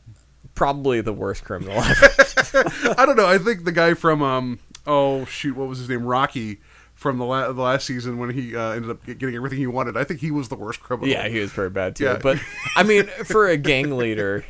[0.56, 2.10] probably the worst criminal ever.
[2.98, 3.28] I don't know.
[3.28, 6.04] I think the guy from um oh shoot, what was his name?
[6.06, 6.60] Rocky
[6.94, 9.98] from the, la- the last season when he uh, ended up getting everything he wanted.
[9.98, 11.10] I think he was the worst criminal.
[11.10, 12.06] yeah, he was pretty bad too.
[12.06, 12.20] Yeah.
[12.22, 12.40] But
[12.78, 14.46] I mean, for a gang leader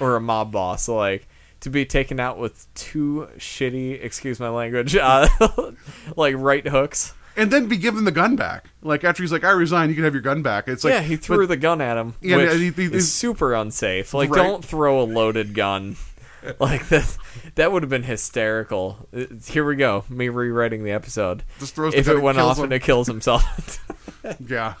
[0.00, 1.26] or a mob boss, like
[1.60, 5.28] to be taken out with two shitty, excuse my language, uh,
[6.16, 7.14] like right hooks.
[7.36, 8.66] and then be given the gun back.
[8.82, 10.68] Like after he's like, "I resign," you can have your gun back.
[10.68, 13.12] It's like yeah, he threw but- the gun at him, Yeah, which he- he- is
[13.12, 14.12] super unsafe.
[14.14, 14.42] Like, Right.
[14.42, 15.96] don't throw a loaded gun.
[16.60, 17.16] Like that,
[17.54, 19.08] that would have been hysterical.
[19.46, 21.42] Here we go, me rewriting the episode.
[21.58, 22.64] Just throws the if it went off him.
[22.64, 23.42] and it kills himself.
[24.46, 24.74] Yeah.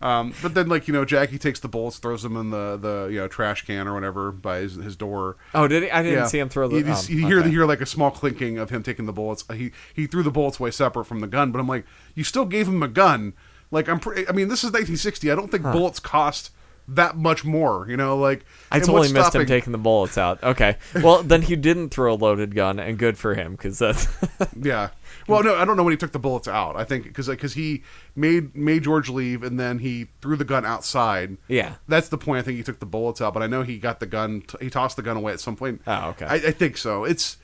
[0.00, 3.08] Um, but then, like you know, Jackie takes the bullets, throws them in the, the
[3.10, 5.36] you know trash can or whatever by his, his door.
[5.54, 5.90] oh, did he?
[5.90, 6.26] I didn't Yeah.
[6.26, 6.78] see him throw the.
[6.78, 7.48] You, um, you hear okay.
[7.48, 9.44] you hear like a small clinking of him taking the bullets.
[9.52, 11.84] He he threw the bullets away separate from the gun, but I'm like,
[12.14, 13.32] you still gave him a gun.
[13.72, 15.30] Like I'm, pre- I mean, this is 1960.
[15.30, 16.52] I don't think bullets cost
[16.86, 17.84] that much more.
[17.88, 20.42] You know, like I totally missed him taking the bullets out.
[20.42, 24.06] Okay, well then he didn't throw a loaded gun, and good for him because that's
[24.62, 24.90] Yeah.
[25.28, 26.74] Well, no, I don't know when he took the bullets out.
[26.76, 27.82] I think because because he
[28.16, 31.36] made made George leave and then he threw the gun outside.
[31.48, 31.74] Yeah.
[31.86, 32.40] That's the point.
[32.40, 34.42] I think he took the bullets out, but I know he got the gun.
[34.60, 35.82] He tossed the gun away at some point.
[35.86, 36.24] Oh, okay.
[36.26, 37.04] I, I think so.
[37.04, 37.36] It's.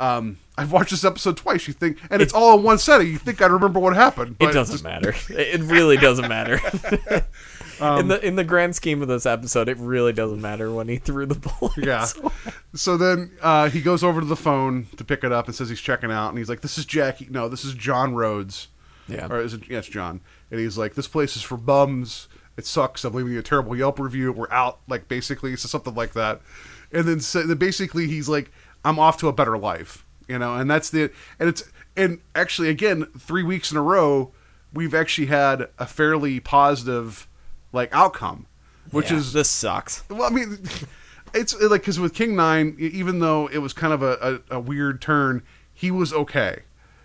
[0.00, 1.66] Um, I've watched this episode twice.
[1.66, 3.08] You think, and it's all in one setting.
[3.08, 4.36] You think I remember what happened?
[4.38, 5.12] it doesn't just- matter.
[5.30, 6.60] It really doesn't matter.
[7.80, 10.88] Um, in the in the grand scheme of this episode, it really doesn't matter when
[10.88, 11.76] he threw the bullets.
[11.78, 12.06] Yeah.
[12.74, 15.68] So then uh, he goes over to the phone to pick it up and says
[15.68, 17.28] he's checking out, and he's like, "This is Jackie.
[17.30, 18.68] No, this is John Rhodes.
[19.08, 19.26] Yeah.
[19.30, 19.68] Or is it?
[19.68, 20.20] Yeah, it's John.
[20.50, 22.28] And he's like, "This place is for bums.
[22.56, 23.04] It sucks.
[23.04, 24.32] I'm leaving you a terrible Yelp review.
[24.32, 26.40] We're out." Like basically, so something like that.
[26.92, 28.50] And then, so, then basically, he's like,
[28.84, 31.64] "I'm off to a better life." You know, and that's the and it's
[31.96, 34.32] and actually again three weeks in a row,
[34.72, 37.26] we've actually had a fairly positive
[37.72, 38.46] like outcome,
[38.90, 40.02] which Yeah, is this sucks.
[40.08, 40.58] well, I mean,
[41.34, 44.60] it's like because with King Nine, even though it was kind of a, a, a
[44.60, 46.60] weird turn, he was okay,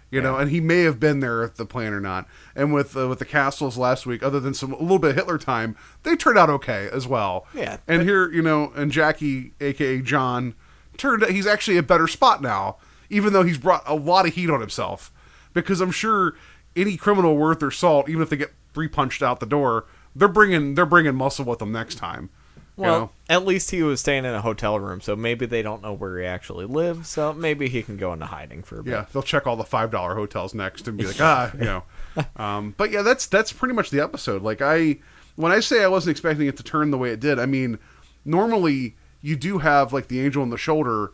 [0.10, 2.28] you know, and he may have been there at the plan or not.
[2.56, 5.15] And with uh, with the castles last week, other than some a little bit of
[5.17, 7.45] Hitler time, they turned out okay as well.
[7.54, 10.56] Yeah, And here, you know, and Jackie, aka John,
[10.97, 12.78] turned out he's actually a better spot now,
[13.10, 15.12] even though he's brought a lot of heat on himself.
[15.54, 16.34] Because I'm sure
[16.76, 20.28] any criminal worth their salt, even if they get three punched out the door, they're
[20.28, 22.30] bringing they're bringing muscle with them next time.
[22.78, 23.10] you Well, know?
[23.30, 26.19] at least he was staying in a hotel room, so maybe they don't know where
[26.19, 27.10] he actually lives.
[27.10, 28.91] So maybe he can go into hiding for a bit.
[28.91, 31.84] Yeah, they'll check all the five dollar hotels next and be like, ah, you know.
[32.36, 34.43] Um, but yeah, that's that's pretty much the episode.
[34.43, 34.97] Like I,
[35.36, 37.80] when I say I wasn't expecting it to turn the way it did, I mean,
[38.23, 41.12] normally you do have like the angel on the shoulder,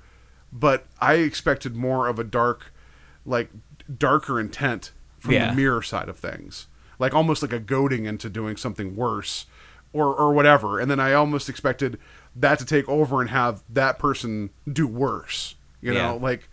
[0.51, 2.73] but I expected more of a dark,
[3.25, 3.49] like
[3.97, 5.49] darker intent from Yeah.
[5.51, 6.67] the mirror side of things,
[6.99, 9.45] like almost like a goading into doing something worse,
[9.93, 10.79] or or whatever.
[10.79, 11.97] And then I almost expected
[12.35, 15.55] that to take over and have that person do worse.
[15.81, 16.11] You know, Yeah.
[16.11, 16.49] like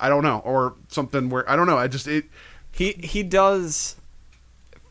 [0.00, 1.78] I don't know, or something where I don't know.
[1.78, 2.24] I just it.
[2.72, 3.96] He he does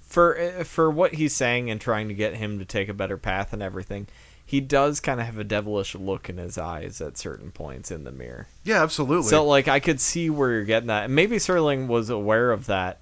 [0.01, 3.53] for for what he's saying and trying to get him to take a better path
[3.53, 4.07] and everything.
[4.45, 8.03] He does kind of have a devilish look in his eyes at certain points in
[8.03, 8.47] the mirror.
[8.65, 9.29] Yeah, absolutely.
[9.29, 11.05] So like I could see where you're getting that.
[11.05, 12.99] And maybe Serling was aware of that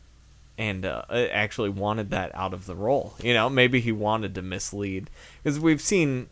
[0.60, 3.14] and uh, actually wanted that out of the role.
[3.24, 5.10] You know, maybe he wanted to mislead
[5.42, 6.28] because we've seen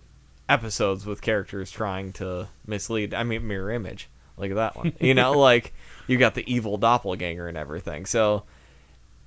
[0.49, 3.13] episodes with characters trying to mislead.
[3.13, 4.09] I mean, mirror image.
[4.35, 4.93] Look at that one.
[4.99, 5.73] You know, like
[6.07, 8.05] you got the evil doppelganger and everything.
[8.05, 8.43] So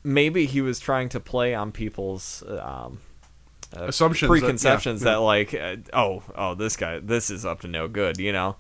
[0.05, 3.01] maybe he was trying to play on people's um,
[3.75, 5.13] uh, Assumptions that- yeah, preconceptions yeah.
[5.13, 8.57] that, like, uh, oh, oh, this guy, this is up to no good, you know,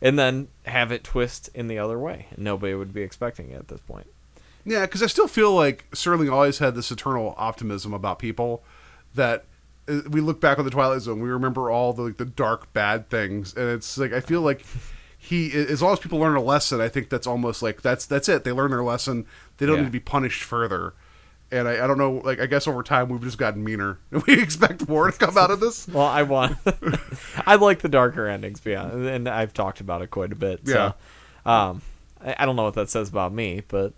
[0.00, 2.28] and then have it twist in the other way.
[2.38, 4.06] Nobody would be expecting it at this point.
[4.64, 8.62] Yeah, because I still feel like Sterling always had this eternal optimism about people
[9.14, 9.44] that
[9.88, 12.72] uh, we look back on the Twilight Zone, we remember all the like, the dark
[12.72, 14.64] bad things, and it's like I feel like
[15.18, 18.28] he, as long as people learn a lesson, I think that's almost like that's that's
[18.28, 18.44] it.
[18.44, 19.26] They learn their lesson.
[19.58, 19.80] They don't Yeah.
[19.82, 20.94] need to be punished further.
[21.50, 23.98] And I, I don't know, like I guess over time we've just gotten meaner.
[24.10, 25.86] And We expect more to come out of this.
[25.86, 26.56] Well, I want,
[27.46, 30.60] I like the darker endings, yeah, and I've talked about it quite a bit.
[30.64, 30.92] Yeah.
[31.44, 31.82] So, um,
[32.24, 33.92] I, I don't know what that says about me, but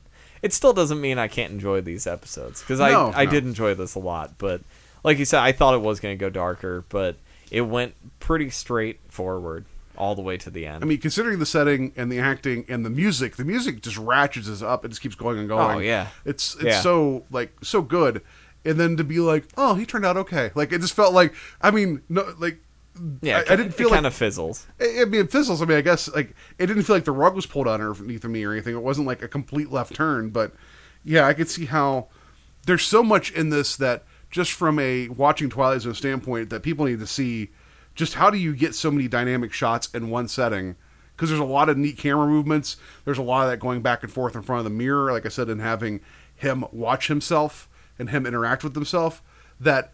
[0.45, 3.31] it still doesn't mean I can't enjoy these episodes because I No, I no.
[3.31, 4.37] did enjoy this a lot.
[4.37, 4.61] But
[5.03, 7.17] like you said, I thought it was going to go darker, but
[7.51, 9.65] it went pretty straightforward
[9.97, 10.85] all the way to the end.
[10.85, 14.49] I mean, considering the setting and the acting and the music, the music just ratchets
[14.49, 14.85] us up.
[14.85, 15.77] It just keeps going and oh, going.
[15.77, 16.09] Oh, yeah.
[16.27, 16.81] it's it's Yeah.
[16.81, 18.21] so like so good.
[18.67, 20.51] And then to be like, oh, he turned out okay.
[20.55, 22.59] Like it just felt like, I mean, no, like
[23.23, 24.67] yeah, I, I didn't feel it like kind of fizzles.
[24.81, 25.61] I I mean, it fizzles.
[25.61, 28.31] I mean, I guess like it didn't feel like the rug was pulled underneath of
[28.31, 28.75] me or anything.
[28.75, 30.53] It wasn't like a complete left turn, but
[31.03, 32.09] yeah, I could see how
[32.67, 36.87] there's so much in this that just from a watching Twilight Zone standpoint that people
[36.87, 37.51] need to see.
[37.95, 40.75] Just how do you get so many dynamic shots in one setting?
[41.15, 42.77] Because there's a lot of neat camera movements.
[43.05, 45.25] There's a lot of that going back and forth in front of the mirror, like
[45.25, 46.01] I said, and having
[46.35, 49.23] him watch himself and him interact with himself.
[49.61, 49.93] That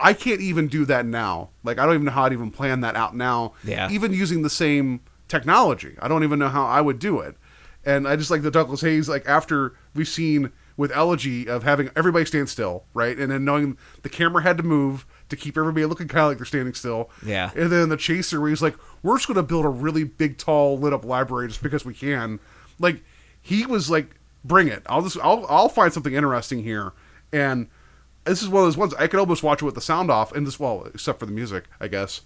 [0.00, 1.50] I can't even do that now.
[1.62, 3.54] Like I don't even know how I'd even plan that out now.
[3.64, 3.90] Yeah.
[3.90, 7.36] Even using the same technology, I don't even know how I would do it.
[7.84, 11.90] And I just like the Douglas Hayes, like after we've seen with Elegy of having
[11.94, 15.84] everybody stand still, right, and then knowing the camera had to move to keep everybody
[15.86, 17.10] looking kind of like they're standing still.
[17.24, 17.50] Yeah.
[17.54, 20.38] And then the chaser where he's like, "We're just going to build a really big,
[20.38, 22.40] tall, lit up library just because we can."
[22.78, 23.02] Like
[23.40, 24.82] he was like, "Bring it!
[24.86, 26.92] I'll just I'll I'll find something interesting here."
[27.32, 27.68] And
[28.24, 30.32] this is one of those ones I could almost watch it with the sound off
[30.32, 32.20] and this well, except for the music, I guess,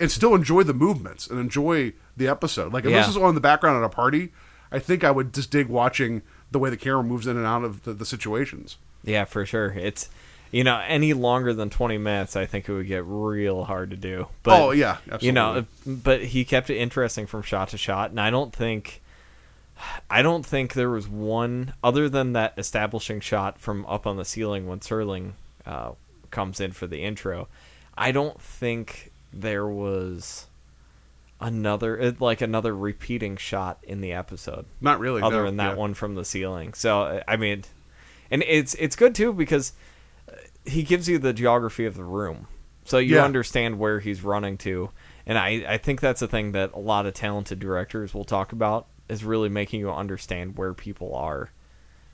[0.00, 2.72] and still enjoy the movements and enjoy the episode.
[2.72, 2.98] Like if Yeah.
[2.98, 4.32] this was on in the background at a party,
[4.72, 7.64] I think I would just dig watching the way the camera moves in and out
[7.64, 8.76] of the, the situations.
[9.04, 9.72] Yeah, for sure.
[9.72, 10.08] It's
[10.50, 13.96] you know, any longer than 20 minutes, I think it would get real hard to
[13.96, 14.28] do.
[14.44, 18.20] But, Oh, yeah, You know, but he kept it interesting from shot to shot, and
[18.20, 19.02] I don't think.
[20.08, 24.24] I don't think there was one other than that establishing shot from up on the
[24.24, 25.32] ceiling when Serling
[25.66, 25.92] uh,
[26.30, 27.48] comes in for the intro.
[27.96, 30.46] I don't think there was
[31.40, 35.20] another it- like another repeating shot in the episode Not really.
[35.22, 35.76] other no, than that yeah.
[35.76, 36.74] one from the ceiling.
[36.74, 37.64] So I mean,
[38.30, 39.72] and it's it's good too because
[40.28, 42.46] uh, he gives you the geography of the room,
[42.84, 43.24] so you Yeah.
[43.24, 44.90] understand where he's running to.
[45.26, 48.52] And I I think that's a thing that a lot of talented directors will talk
[48.52, 51.50] about is really making you understand where people are,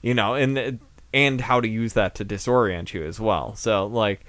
[0.03, 0.81] you know, and
[1.12, 3.55] and how to use that to disorient you as well.
[3.57, 4.24] So like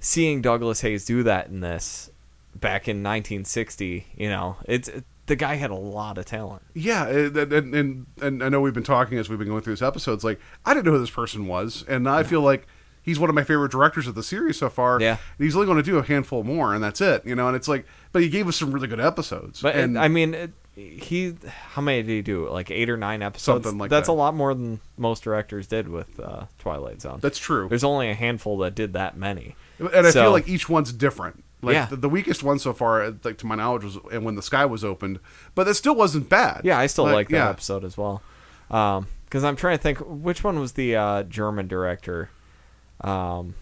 [0.00, 2.10] seeing Douglas Heyes do that in this
[2.54, 6.62] back in 1960, you know, it's it, the guy had a lot of talent.
[6.74, 9.62] Yeah, uh, and, and and and I know we've been talking as we've been going
[9.62, 10.22] through this episodes.
[10.22, 12.66] Like, I didn't know who this person was, and I feel like
[13.02, 15.00] he's one of my favorite directors of the series so far.
[15.00, 15.18] Yeah.
[15.38, 17.24] and he's only going to do a handful more, and that's it.
[17.24, 19.62] You know, and it's like, but he gave us some really good episodes.
[19.62, 21.34] But and I mean, it, he
[21.72, 22.48] how many did he do?
[22.50, 23.64] Like eight or nine episodes.
[23.64, 24.12] Something like That's that.
[24.12, 27.18] a lot more than most directors did with uh, Twilight Zone.
[27.22, 27.68] that's true.
[27.68, 29.54] There's only a handful that did that many.
[29.78, 31.44] And I So- feel like each one's different.
[31.62, 31.86] Like Yeah.
[31.86, 34.66] the, the weakest one so far, like to my knowledge, was and when the sky
[34.66, 35.18] was opened,
[35.54, 36.60] but that still wasn't bad.
[36.64, 37.48] Yeah, I still like, that yeah.
[37.48, 38.22] episode as well.
[38.68, 42.28] Because I'm trying to think which one was the uh, German director.
[43.00, 43.54] Um,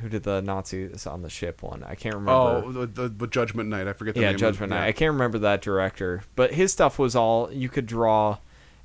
[0.00, 1.84] who did the Nazis on the ship one?
[1.84, 2.32] I can't remember.
[2.64, 3.86] Oh, the, the, the Judgment Night.
[3.86, 4.38] I forget the yeah, name.
[4.38, 4.82] Judgment Night.
[4.82, 4.88] yeah.
[4.88, 8.38] I can't remember that director, but his stuff was all you could draw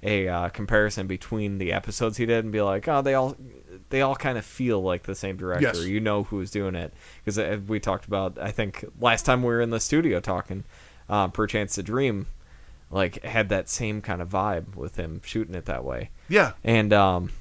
[0.03, 3.35] a uh, comparison between the episodes he did and be like, oh, they all
[3.89, 5.65] they all kind of feel like the same director.
[5.65, 5.85] Yes.
[5.85, 8.37] You know who's doing it because we talked about.
[8.37, 10.63] I think last time we were in the studio talking,
[11.09, 12.27] uh, perchance to dream,
[12.91, 16.09] like had that same kind of vibe with him shooting it that way.
[16.27, 17.31] Yeah, And um,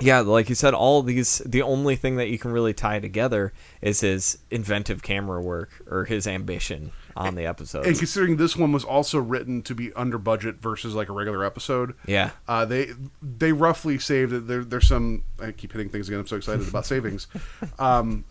[0.00, 3.52] yeah, like you said, all these the only thing that you can really tie together
[3.80, 7.84] is his inventive camera work or his ambition on the episode.
[7.84, 11.44] and considering this one was also written to be under budget versus like a regular
[11.44, 14.46] episode, yeah, uh, they they roughly saved it.
[14.46, 15.24] There, there's some.
[15.40, 16.20] I keep hitting things again.
[16.20, 17.26] I'm so excited about savings.
[17.78, 18.24] Um,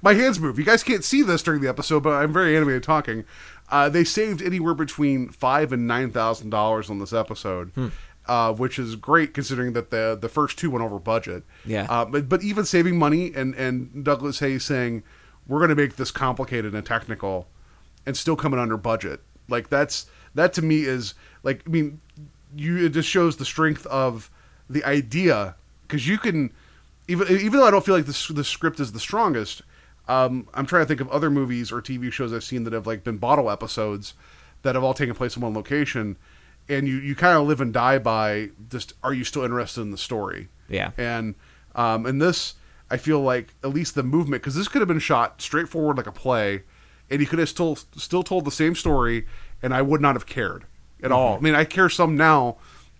[0.00, 0.58] my hands move.
[0.58, 3.24] You guys can't see this during the episode, but I'm very animated talking.
[3.68, 7.70] Uh, they saved anywhere between five and nine thousand dollars on this episode.
[7.74, 7.88] Hmm.
[8.26, 11.42] Uh, which is great considering that the the first two went over budget.
[11.64, 11.86] Yeah.
[11.90, 15.02] Uh, but but even saving money and and Douglas Heyes saying
[15.48, 17.48] we're going to make this complicated and technical,
[18.06, 19.20] and still coming under budget.
[19.48, 22.00] Like that's that to me is like I mean,
[22.56, 24.30] you it just shows the strength of
[24.70, 26.52] the idea because you can
[27.08, 29.62] even even though I don't feel like the the script is the strongest.
[30.08, 32.86] Um, I'm trying to think of other movies or TV shows I've seen that have
[32.86, 34.14] like been bottle episodes
[34.62, 36.16] that have all taken place in one location,
[36.68, 39.90] and you you kind of live and die by just are you still interested in
[39.90, 40.48] the story?
[40.68, 40.92] Yeah.
[40.96, 41.34] And
[41.74, 42.54] um, and this,
[42.90, 46.06] I feel like at least the movement because this could have been shot straightforward like
[46.06, 46.62] a play,
[47.10, 49.26] and you could have still still told the same story,
[49.62, 50.64] and I would not have cared
[51.02, 51.36] at all.
[51.36, 52.56] I mean, I care some now.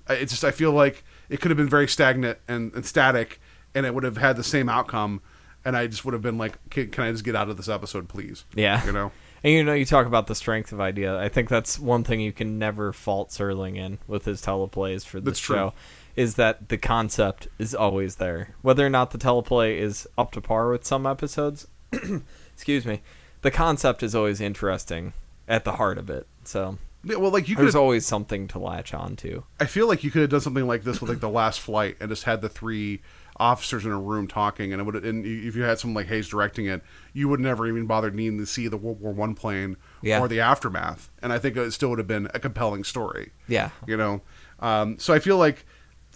[0.08, 3.40] I- It's just I feel like it could have been very stagnant and, and static,
[3.74, 5.22] and it would have had the same outcome,
[5.64, 7.68] and I just would have been like, can, can I just get out of this
[7.68, 8.44] episode, please?
[8.54, 8.84] yeah.
[8.84, 9.12] You know.
[9.44, 11.18] And you know, you talk about the strength of idea.
[11.18, 15.18] I think that's one thing you can never fault Serling in with his teleplays for
[15.18, 15.56] this That's true.
[15.56, 15.74] show,
[16.14, 18.54] is that the concept is always there.
[18.62, 21.66] Whether or not the teleplay is up to par with some episodes,
[22.52, 23.02] excuse me,
[23.42, 25.12] the concept is always interesting
[25.48, 26.26] at the heart of it.
[26.44, 29.44] So Yeah, well, like you could there's always something to latch on to.
[29.58, 31.96] I feel like you could have done something like this with like the last flight
[32.00, 33.00] and just had the three
[33.38, 35.04] officers in a room talking, and it would.
[35.04, 38.38] And if you had someone like Heyes directing it, you would never even bother needing
[38.38, 40.20] to see the World War One plane Yeah.
[40.20, 41.10] or the aftermath.
[41.22, 43.32] And I think it still would have been a compelling story.
[43.48, 43.70] Yeah.
[43.86, 44.22] you know.
[44.60, 45.64] Um, so I feel like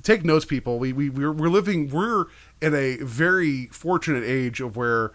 [0.02, 0.78] take notes, people.
[0.78, 1.88] We we we're, we're living.
[1.90, 2.26] We're
[2.62, 5.12] in a very fortunate age of where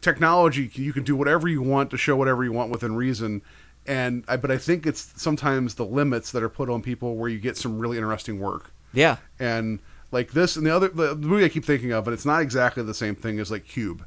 [0.00, 3.40] technology you can do whatever you want to show whatever you want within reason
[3.86, 7.30] and I, but i think it's sometimes the limits that are put on people where
[7.30, 9.16] you get some really interesting work Yeah.
[9.38, 9.78] and
[10.10, 12.82] like this and the other the movie i keep thinking of and it's not exactly
[12.82, 14.04] the same thing as like cube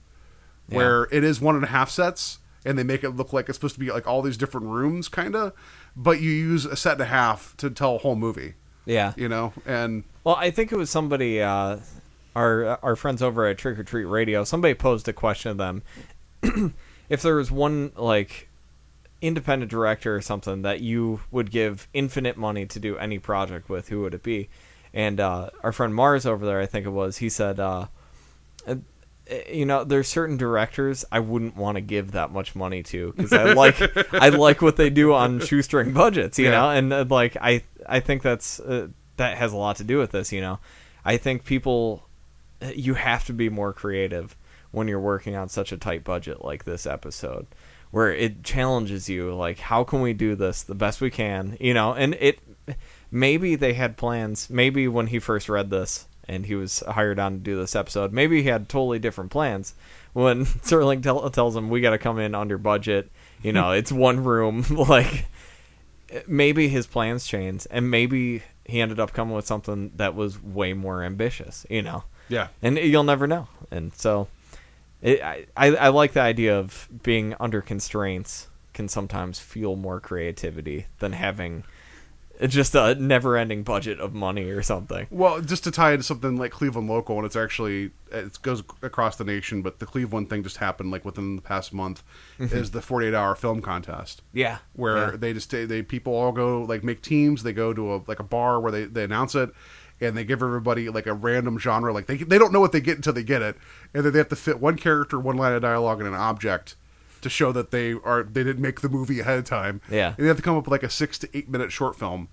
[0.70, 3.58] where it is one and a half sets and they make it look like it's
[3.58, 5.54] supposed to be like all these different rooms kind of
[5.96, 8.54] but you use a set and a half to tell a whole movie
[8.86, 9.14] Yeah.
[9.16, 11.78] you know and Well, I think it was somebody, uh,
[12.36, 14.44] our our friends over at Trick or Treat Radio.
[14.44, 15.82] Somebody posed a question to
[16.44, 16.74] them:
[17.10, 18.50] if there was one like
[19.22, 23.88] independent director or something that you would give infinite money to do any project with,
[23.90, 24.50] who would it be?
[24.94, 27.88] And uh, our friend Mars over there, I think it was, he said, uh,
[28.68, 28.76] uh,
[29.52, 33.34] you know, there's certain directors I wouldn't want to give that much money to because
[33.34, 33.76] I like
[34.14, 36.52] I like what they do on shoestring budgets, you Yeah.
[36.52, 39.98] know, and uh, like I I think that's uh, that has a lot to do
[39.98, 40.60] with this, you know.
[41.04, 42.08] I think people
[42.74, 44.36] you have to be more creative
[44.72, 47.46] when you're working on such a tight budget like this episode
[47.92, 51.74] where it challenges you like how can we do this the best we can you
[51.74, 52.40] know and it
[53.12, 57.34] maybe they had plans maybe when he first read this and he was hired on
[57.34, 59.74] to do this episode maybe he had totally different plans
[60.14, 63.10] when Serling tell, tells him we got to come in under budget
[63.42, 65.26] you know it's one room like
[66.28, 70.74] maybe his plans changed and maybe he ended up coming with something that was way
[70.74, 72.48] more ambitious you know Yeah.
[72.62, 73.48] and you'll never know.
[73.72, 74.28] And so,
[75.02, 80.00] it, I, I I like the idea of being under constraints can sometimes fuel more
[80.00, 81.64] creativity than having
[82.48, 85.08] just a never-ending budget of money or something.
[85.10, 89.16] Well, just to tie into something like Cleveland local, and it's actually it goes across
[89.16, 92.04] the nation, but the Cleveland thing just happened like within the past month.
[92.40, 92.56] Mm-hmm.
[92.56, 95.18] Is the 48 hour film contest Yeah, where yeah.
[95.18, 97.44] they just they people all go like make teams.
[97.44, 99.52] They go to a like a bar where they they announce it.
[100.00, 102.82] And they give everybody like a random genre, like they they don't know what they
[102.82, 103.58] get until they get it,
[103.96, 106.76] and then they have to fit one character, one line of dialogue, and an object
[107.22, 109.82] to show that they are they didn't make the movie ahead of time.
[109.90, 110.10] Yeah.
[110.18, 112.30] and they have to come up with like a six to eight minute short film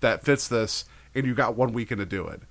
[0.00, 2.42] that fits this, and you got one weekend to do it.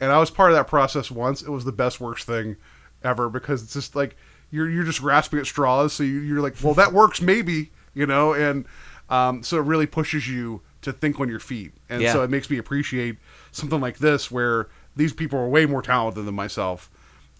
[0.00, 1.42] And I was part of that process once.
[1.42, 2.56] It was the best worst thing
[3.02, 4.16] ever because it's just like
[4.50, 5.92] you're you're just grasping at straws.
[5.92, 8.64] So you, you're like, well, that works maybe, you know, and
[9.08, 12.12] um, so it really pushes you to think on your feet, and Yeah.
[12.14, 13.18] so it makes me appreciate
[13.52, 16.88] something like this where these people are way more talented than myself,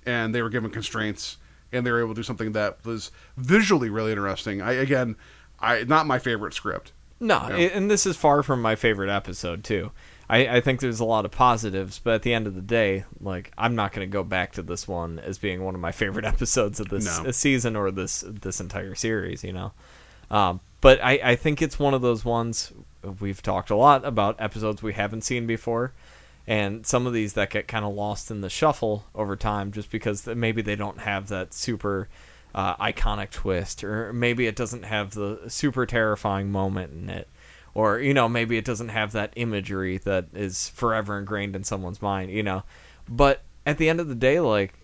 [0.04, 1.38] and they were given constraints,
[1.72, 4.60] and they were able to do something that was visually really interesting.
[4.62, 5.16] I again,
[5.60, 6.92] I not my favorite script.
[7.20, 7.54] No, Yeah.
[7.56, 9.90] i- and this is far from my favorite episode too.
[10.28, 13.04] I, I think there's a lot of positives, but at the end of the day,
[13.20, 15.92] like I'm not going to go back to this one as being one of my
[16.02, 17.30] favorite episodes of this No.
[17.32, 19.42] season or this this entire series.
[19.44, 19.72] You know,
[20.30, 22.72] um, but I, I think it's one of those ones
[23.18, 25.92] we've talked a lot about episodes we haven't seen before,
[26.50, 29.88] and some of these that get kind of lost in the shuffle over time just
[29.90, 32.08] because maybe they don't have that super
[32.54, 37.28] uh, iconic twist, or maybe it doesn't have the super terrifying moment in it,
[37.72, 42.02] or you know maybe it doesn't have that imagery that is forever ingrained in someone's
[42.02, 42.32] mind.
[42.32, 42.64] You know,
[43.08, 44.74] but at the end of the day, like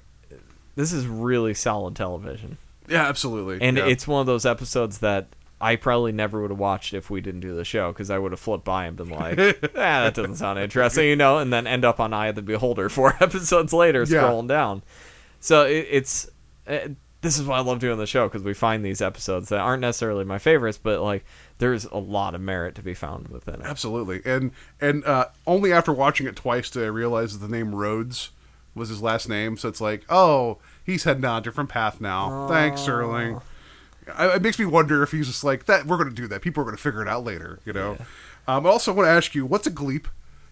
[0.76, 2.58] this is really solid television
[2.88, 3.66] Yeah, absolutely.
[3.66, 3.86] and Yeah.
[3.86, 5.26] it's one of those episodes that
[5.60, 8.32] I probably never would have watched if we didn't do the show because I would
[8.32, 11.66] have flipped by and been like, "Ah, that doesn't sound interesting," you know, and then
[11.66, 14.22] end up on Eye of the Beholder four episodes later, Yeah.
[14.22, 14.82] scrolling down.
[15.40, 16.28] So it, it's
[16.66, 16.88] uh,
[17.22, 19.80] this is why I love doing the show because we find these episodes that aren't
[19.80, 21.24] necessarily my favorites, but like
[21.58, 23.62] there's a lot of merit to be found within it.
[23.66, 24.50] Absolutely, and
[24.80, 28.30] and uh, only after watching it twice did I realize that the name Rhodes
[28.74, 29.56] was his last name.
[29.56, 32.46] So it's like, oh, he's heading down a different path now.
[32.46, 33.40] Thanks, Sterling.
[34.14, 35.86] I, it makes me wonder if he's just like that.
[35.86, 36.42] We're going to do that.
[36.42, 37.60] People are going to figure it out later.
[37.64, 37.96] You know.
[38.48, 40.06] Um, I also want to ask you, what's a gleep?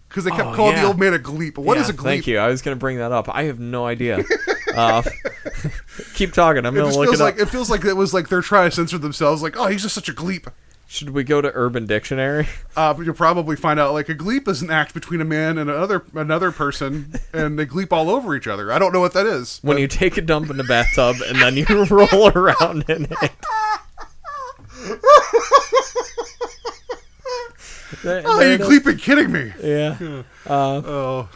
[0.09, 0.83] Because they kept Oh, calling yeah.
[0.83, 1.57] the old man a gleep.
[1.59, 2.05] What is Yeah, a gleep?
[2.05, 2.39] Thank you.
[2.39, 3.29] I was going to bring that up.
[3.29, 4.23] I have no idea.
[4.77, 5.03] uh,
[6.15, 6.67] keep talking.
[6.67, 7.41] I'm going to look feels it like up.
[7.41, 9.43] it feels like it was like they're trying to censor themselves.
[9.43, 10.47] Like, oh, he's just such a gleep.
[10.95, 12.47] Should we go to Urban Dictionary?
[12.77, 15.71] Uh, you'll probably find out like a gleep is an act between a man and
[15.71, 18.73] another another person, and they gleep all over each other.
[18.73, 19.61] I don't know what that is.
[19.63, 23.05] when but- you take a dump in the bathtub and then you roll around in
[23.23, 23.31] it.
[28.03, 29.53] There- oh, there you gleeping kidding me?
[29.63, 31.29] Yeah, Oh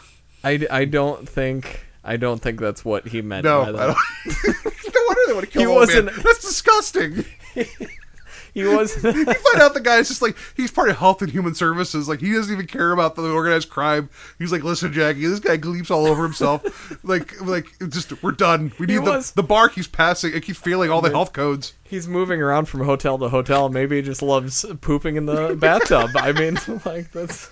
[0.43, 3.97] I, I don't think I don't think that's what he meant no, by I don't.
[4.45, 6.05] no wonder they want to kill He old man.
[6.05, 7.23] wasn't- That's disgusting.
[8.53, 9.15] He wasn't.
[9.15, 12.07] you find out the guy's just like he's part of Health and Human Services.
[12.07, 14.09] Like he doesn't even care about the organized crime.
[14.37, 16.99] He's like, listen, Jackie, this guy gleeps all over himself.
[17.03, 18.71] like, like just we're done.
[18.79, 20.33] We need the, the bar keeps passing.
[20.33, 21.73] It keeps failing all the health codes.
[21.83, 23.69] He's moving around from hotel to hotel.
[23.69, 26.11] Maybe he just loves pooping in the bathtub.
[26.15, 27.49] I mean, like that's.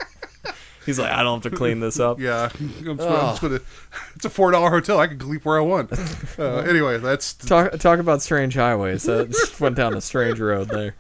[0.88, 2.20] He's like, I don't have to clean this up.
[2.20, 3.60] Yeah, I'm just, I'm just gonna.
[4.16, 5.00] It's a four dollar hotel.
[5.00, 5.92] I can gleep where I want.
[6.40, 9.04] Uh, anyway, that's Talk talk about strange highways.
[9.04, 10.94] That just went down a strange road there.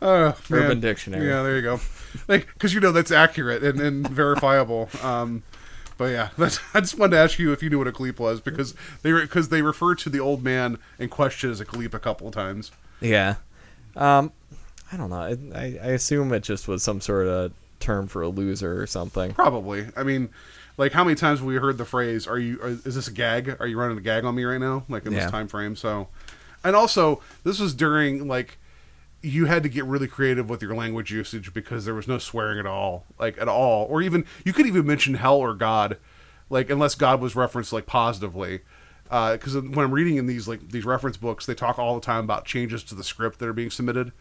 [0.00, 0.80] uh, Urban man.
[0.80, 1.26] Dictionary.
[1.28, 1.80] Yeah, there you go.
[2.28, 4.88] Like, because you know that's accurate and, and verifiable.
[5.02, 5.42] Um,
[5.98, 8.18] but yeah, that's, I just wanted to ask you if you knew what a gleep
[8.20, 11.94] was because they because they refer to the old man in question as a gleep
[11.94, 12.70] a couple of times.
[13.00, 13.36] Yeah.
[13.96, 14.32] Um,
[14.92, 15.16] I don't know.
[15.16, 17.52] I, I I assume it just was some sort of
[17.84, 19.32] term for a loser or something.
[19.32, 19.86] Probably.
[19.96, 20.30] I mean,
[20.76, 22.60] like how many times have we heard the phrase "Are you?
[22.62, 23.56] Are, is this a gag?
[23.60, 25.20] Are you running a gag on me right now?" Like in Yeah.
[25.20, 25.76] this time frame.
[25.76, 26.08] So,
[26.64, 28.58] and also this was during like
[29.22, 32.58] you had to get really creative with your language usage because there was no swearing
[32.58, 35.96] at all, like at all, or even you could even mention hell or God,
[36.50, 38.60] like unless God was referenced like positively.
[39.10, 42.00] Uh, because when I'm reading in these like these reference books, they talk all the
[42.00, 44.12] time about changes to the script that are being submitted,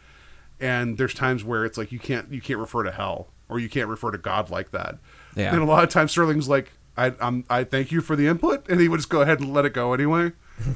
[0.60, 3.70] and there's times where it's like you can't you can't refer to hell or you
[3.70, 4.98] can't refer to God like that.
[5.36, 5.54] Yeah.
[5.54, 8.68] And a lot of times Sterling's like, I I'm, I thank you for the input,
[8.70, 10.32] and he would just go ahead and let it go anyway.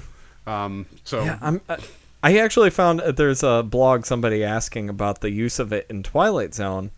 [0.47, 1.59] Um, so Yeah, I'm.
[1.67, 1.77] I,
[2.23, 6.03] I actually found that there's a blog somebody asking about the use of it in
[6.03, 6.91] Twilight Zone,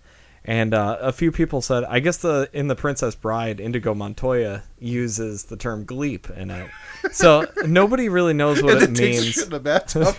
[0.46, 4.62] and uh, a few people said, I guess the in the Princess Bride, Inigo Montoya
[4.80, 6.70] uses the term "gleep" in it.
[7.12, 9.26] So nobody really knows what and it then takes a means.
[9.34, 10.16] shit in the bathtub.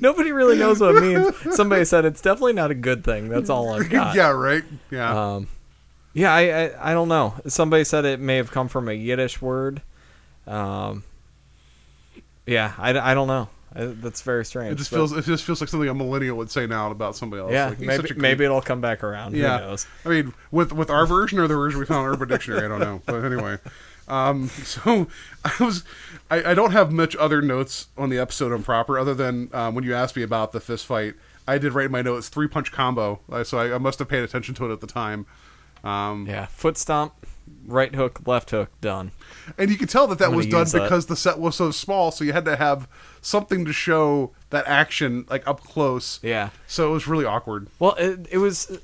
[0.00, 1.56] Nobody really knows what it means.
[1.56, 3.28] Somebody said it's definitely not a good thing.
[3.28, 4.14] That's all I've got.
[4.16, 4.64] yeah, right.
[4.90, 5.48] Yeah, Um,
[6.12, 7.34] yeah, I, I I don't know.
[7.46, 9.82] Somebody said it may have come from a Yiddish word.
[10.46, 11.02] Um,
[12.46, 13.48] yeah, I, I don't know.
[13.74, 14.72] I, that's very strange.
[14.72, 17.16] it just but- feels it just feels like something a millennial would say now about
[17.16, 17.52] somebody else.
[17.52, 19.34] Yeah, Like, maybe maybe it'll come back around.
[19.34, 19.86] Yeah, Who knows?
[20.04, 22.68] I mean, with with our version or the version we found on Urban Dictionary, I
[22.68, 23.02] don't know.
[23.06, 23.58] But anyway,
[24.08, 25.08] um, so
[25.44, 25.84] I was,
[26.30, 29.74] I, I don't have much other notes on the episode on proper, other than um,
[29.74, 31.14] when you asked me about the fist fight.
[31.46, 34.22] I did write in my notes three punch combo, so I, I must have paid
[34.24, 35.26] attention to it at the time.
[35.82, 37.12] Um, Yeah, foot stomp,
[37.66, 39.12] right hook, left hook, done.
[39.58, 40.84] and you could tell that that was done use that.
[40.84, 42.88] because the set was so small, so you had to have
[43.20, 46.18] something to show that action like up close.
[46.22, 46.48] Yeah.
[46.66, 47.68] So it was really awkward.
[47.78, 48.78] Well, it, it was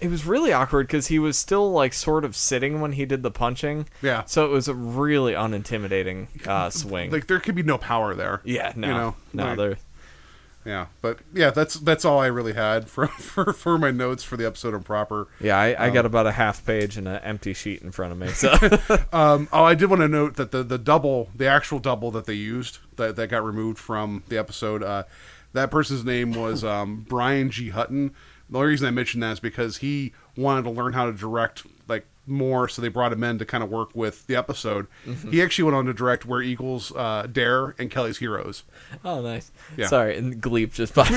[0.00, 3.22] it was really awkward because he was still like sort of sitting when he did
[3.22, 3.88] the punching.
[4.02, 4.24] Yeah.
[4.26, 7.10] So it was a really unintimidating uh, swing.
[7.10, 8.40] Like there could be no power there.
[8.44, 9.76] yeah, no, you know, no, like- there.
[10.66, 14.38] Yeah, but yeah, that's that's all I really had for for, for my notes for
[14.38, 15.28] the episode on proper.
[15.38, 18.12] Yeah, I, I Um, got about a half page and an empty sheet in front
[18.12, 18.28] of me.
[18.28, 18.50] So
[19.12, 22.24] Um, oh, I did want to note that the the double, the actual double that
[22.24, 25.02] they used that that got removed from the episode, uh,
[25.52, 27.68] that person's name was um, Brian G.
[27.68, 28.14] Hutton.
[28.50, 31.66] The only reason I mentioned that is because he wanted to learn how to direct
[31.88, 34.86] like more, so they brought him in to kind of work with the episode.
[35.06, 35.30] Mm-hmm.
[35.30, 38.64] He actually went on to direct Where Eagles uh, Dare and Kelly's Heroes.
[39.04, 39.50] oh, nice.
[39.76, 39.86] Yeah.
[39.86, 41.10] Sorry, and Gleep just popped.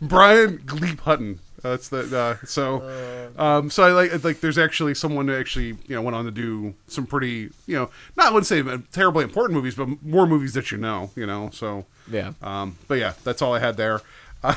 [0.00, 1.40] Brian Gleep Hutton.
[1.62, 3.30] That's the uh, so.
[3.38, 4.40] Um, so I like like.
[4.40, 7.88] There's actually someone who actually you know went on to do some pretty you know
[8.16, 11.50] not I wouldn't say terribly important movies, but more movies that you know you know.
[11.52, 12.32] So yeah.
[12.42, 14.00] um, but yeah, that's all I had there.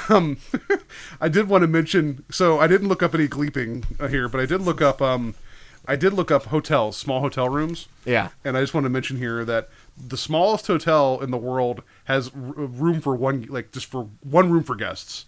[0.10, 0.38] Um,
[1.22, 2.24] I did want to mention.
[2.30, 5.02] So I didn't look up any gleeping uh, here, but I did look up.
[5.02, 5.36] Um,
[5.88, 7.88] I did look up hotels, small hotel rooms.
[8.06, 8.30] Yeah.
[8.44, 12.30] And I just want to mention here that the smallest hotel in the world has
[12.30, 15.26] r- room for one, like just for one room for guests.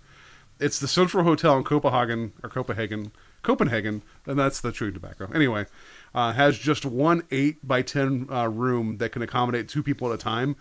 [0.59, 3.11] It's the Central Hotel in Copenhagen or Copenhagen,
[3.43, 5.29] Copenhagen, and that's the chewing tobacco.
[5.33, 5.67] Anyway,
[6.15, 10.15] uh, has just one eight by ten uh, room that can accommodate two people at
[10.15, 10.55] a time.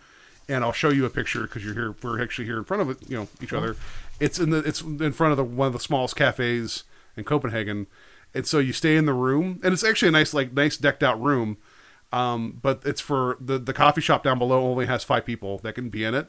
[0.49, 1.95] And I'll show you a picture because you're here.
[2.03, 3.77] We're actually here in front of it, you know, each other.
[4.21, 6.85] It's in the it's in front of the one of the smallest cafes
[7.17, 7.87] in Copenhagen.
[8.35, 11.03] And so you stay in the room, and it's actually a nice, like, nice decked
[11.03, 11.57] out room.
[12.13, 15.75] Um, but it's for the the coffee shop down below only has five people that
[15.75, 16.29] can be in it.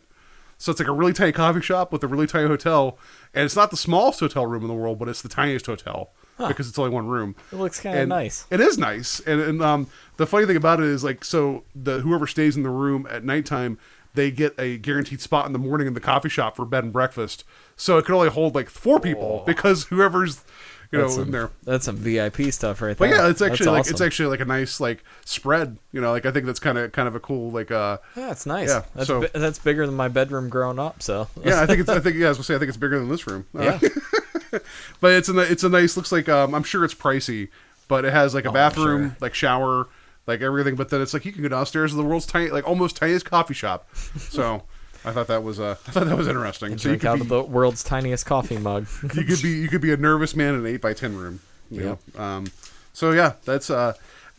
[0.58, 2.98] So it's like a really tiny coffee shop with a really tiny hotel,
[3.34, 6.12] and it's not the smallest hotel room in the world, but it's the tiniest hotel
[6.48, 7.36] because it's only one room.
[7.52, 8.48] It looks kinda nice.
[8.50, 9.88] It is nice, and and um,
[10.18, 13.24] the funny thing about it is like so the whoever stays in the room at
[13.24, 13.78] nighttime,
[14.18, 16.92] they get a guaranteed spot in the morning in the coffee shop for bed and
[16.92, 17.46] breakfast.
[17.78, 20.44] So it can only hold like four people because whoever's
[20.92, 21.50] you know That's in there.
[21.64, 24.46] that's some VIP stuff right But yeah, it's That's actually like it's actually like a
[24.46, 25.78] nice like spread.
[25.92, 28.32] You know, like I think that's kind of kind of a cool like uh Yeah,
[28.32, 28.70] it's nice.
[28.70, 31.02] Yeah, that's so- bi- that's bigger than my bedroom growing up.
[31.04, 31.62] So yeah.
[31.62, 32.26] I think it's I think yeah.
[32.26, 33.46] I was gonna say I think it's bigger than this room.
[33.58, 34.60] Uh, yeah,
[35.00, 37.50] but it's a it's a nice looks like um I'm sure it's pricey,
[37.88, 39.18] but it has like a Oh, bathroom, sure.
[39.20, 39.88] like shower,
[40.28, 40.76] like everything.
[40.76, 43.26] But then it's like you can go downstairs to the world's tiny like almost tiniest
[43.26, 43.90] coffee shop.
[43.96, 44.64] So
[45.04, 46.78] I thought that was uh I thought that was interesting.
[46.78, 48.88] So you drink out could, of the world's tiniest coffee mug.
[49.16, 51.40] you could be you could be a nervous man in an eight by ten room.
[51.70, 51.96] Yeah.
[52.16, 52.48] Um.
[52.94, 53.94] So yeah, that's uh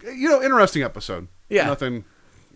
[0.04, 1.28] you know interesting episode.
[1.48, 1.66] Yeah.
[1.66, 2.04] Nothing.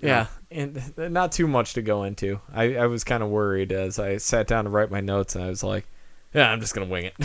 [0.02, 2.40] Yeah, and not too much to go into.
[2.52, 5.44] I, I was kind of worried as I sat down to write my notes, and
[5.44, 5.86] I was like,
[6.34, 7.14] "Yeah, I'm just gonna wing it."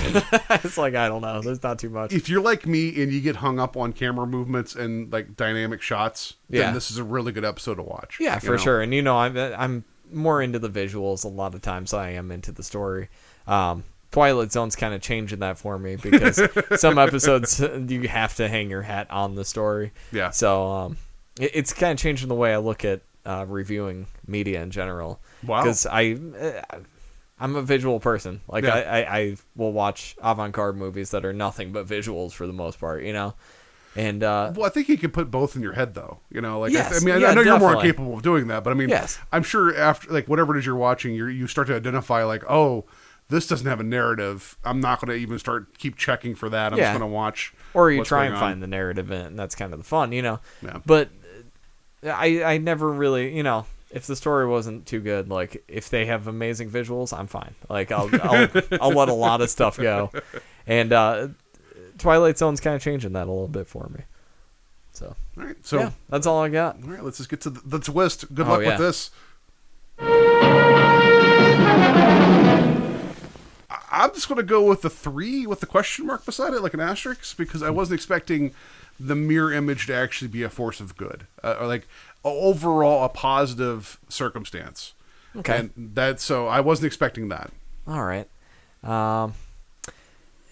[0.64, 1.41] it's like I don't know.
[1.41, 2.14] There's not too much.
[2.14, 5.82] if you're like me and you get hung up on camera movements and like dynamic
[5.82, 6.64] shots, Yeah.
[6.64, 8.18] then this is a really good episode to watch.
[8.20, 8.58] Yeah, for know?
[8.58, 8.82] sure.
[8.82, 11.91] And you know, I'm I'm more into the visuals a lot of times.
[11.91, 13.10] than I am into the story.
[13.45, 16.41] Um, Twilight Zone's kind of changing that for me because
[16.80, 19.91] some episodes you have to hang your hat on the story.
[20.14, 20.30] Yeah.
[20.30, 20.97] So um,
[21.39, 25.20] it, it's kind of changing the way I look at uh, reviewing media in general.
[25.45, 25.62] Wow.
[25.64, 26.14] Because I.
[26.14, 26.80] Uh,
[27.39, 28.41] I'm a visual person.
[28.47, 28.75] Like Yeah.
[28.75, 32.79] I, I, I will watch avant-garde movies that are nothing but visuals for the most
[32.79, 33.35] part, you know.
[33.95, 36.19] And uh, Well, I think you can put both in your head, though.
[36.29, 38.47] You know, like I- I, mean, I- yeah, I know you're more capable of doing
[38.47, 39.17] that, but I mean, Yes.
[39.31, 42.43] I'm sure after like whatever it is you're watching, you you start to identify like,
[42.49, 42.85] oh,
[43.29, 44.57] this doesn't have a narrative.
[44.63, 46.71] I'm not going to even start keep checking for that.
[46.73, 46.85] I'm Yeah.
[46.91, 47.53] just going to watch.
[47.73, 48.39] or you try and on.
[48.39, 50.39] find the narrative in and that's kind of the fun, you know.
[50.61, 50.79] Yeah.
[50.85, 51.09] But
[52.05, 55.89] uh, I I never really, you know, if the story wasn't too good, like if
[55.89, 57.55] they have amazing visuals, I'm fine.
[57.69, 58.47] Like I'll I'll,
[58.81, 60.11] I'll let a lot of stuff go,
[60.65, 61.29] and uh,
[61.97, 64.01] Twilight Zone's kind of changing that a little bit for me.
[64.91, 66.77] So All right, so yeah, that's all I got.
[66.83, 68.33] all right, let's just get to the, the twist.
[68.33, 68.69] Good Oh, luck yeah.
[68.69, 69.11] with this.
[73.89, 76.73] I'm just going to go with the three with the question mark beside it, like
[76.73, 78.53] an asterisk, because I wasn't expecting
[78.99, 81.88] the mirror image to actually be a force of good, uh, or like
[82.28, 84.93] overall a positive circumstance.
[85.36, 85.57] Okay.
[85.57, 87.51] and that so I wasn't expecting that.
[87.88, 88.28] All right.
[88.84, 89.34] Um,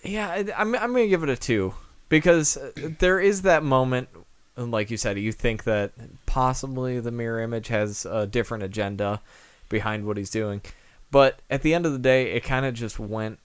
[0.04, 1.74] yeah, I- I'm I'm gonna give it a two
[2.10, 4.10] because uh, there is that moment,
[4.56, 5.92] like you said, you think that
[6.26, 9.22] possibly the mirror image has a different agenda
[9.70, 10.62] behind what he's doing,
[11.10, 13.40] but at the end of the day, it kind of just went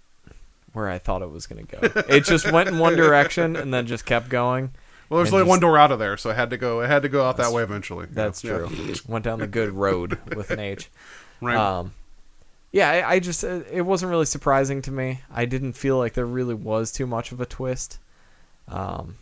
[0.73, 1.79] where I thought it was gonna go.
[2.09, 4.73] it just went in one direction and then just kept going.
[5.11, 6.81] Well, there's only just- one door out of there, so I had to go.
[6.81, 8.07] I had to go out that way eventually.
[8.11, 8.59] That's Yeah.
[8.59, 8.95] true.
[9.07, 10.89] Went down the good road with an H.
[11.43, 11.57] Right.
[11.57, 11.93] Um,
[12.73, 15.21] yeah, I, I just uh, it wasn't really surprising to me.
[15.35, 17.99] I didn't feel like there really was too much of a twist.
[18.69, 19.17] Um,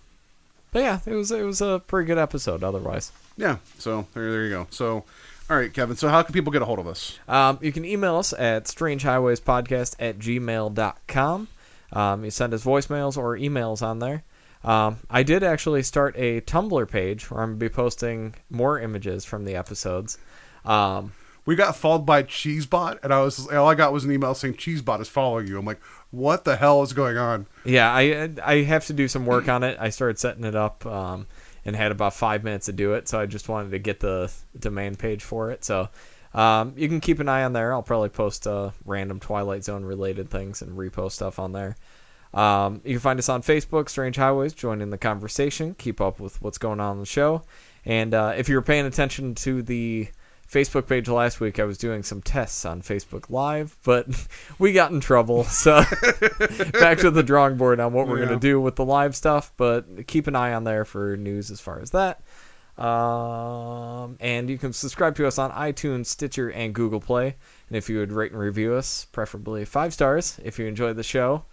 [0.73, 2.63] but yeah, it was it was a pretty good episode.
[2.63, 3.57] Otherwise, Yeah.
[3.79, 4.67] So there, there you go.
[4.69, 5.05] So,
[5.49, 5.97] all right, Kevin.
[5.97, 7.19] So how can people get a hold of us?
[7.27, 11.49] um, you can email us at strangehighwayspodcast at gmail.com.
[11.91, 14.25] Um, you send us voicemails or emails on there.
[14.65, 18.79] Um, I did actually start a Tumblr page where I'm going to be posting more
[18.81, 20.19] images from the episodes.
[20.65, 21.13] Um,
[21.47, 24.55] We got followed by Cheesebot, and I was all I got was an email saying
[24.55, 25.59] Cheesebot is following you.
[25.59, 25.81] I'm like,
[26.11, 27.47] what the hell is going on?
[27.65, 29.79] Yeah, I I have to do some work on it.
[29.81, 31.27] I started setting it up um,
[31.65, 34.31] and had about five minutes to do it, so I just wanted to get the
[34.59, 35.65] domain page for it.
[35.65, 35.89] So
[36.35, 37.73] um, you can keep an eye on there.
[37.73, 41.77] I'll probably post uh, random Twilight Zone related things and repost stuff on there.
[42.35, 44.53] Um, you can find us on Facebook, Strange Highways.
[44.53, 45.75] Join in the conversation.
[45.79, 47.43] Keep up with what's going on in the show.
[47.85, 50.09] And uh, if you were paying attention to the
[50.51, 54.07] Facebook page last week, I was doing some tests on Facebook Live, but
[54.59, 55.45] we got in trouble.
[55.45, 55.81] So
[56.73, 58.27] back to the drawing board on what we're Yeah.
[58.27, 59.53] going to do with the live stuff.
[59.57, 62.21] But keep an eye on there for news as far as that.
[62.83, 67.37] Um, and you can subscribe to us on iTunes, Stitcher, and Google Play.
[67.69, 71.03] And if you would rate and review us, preferably five stars if you enjoyed the
[71.03, 71.45] show.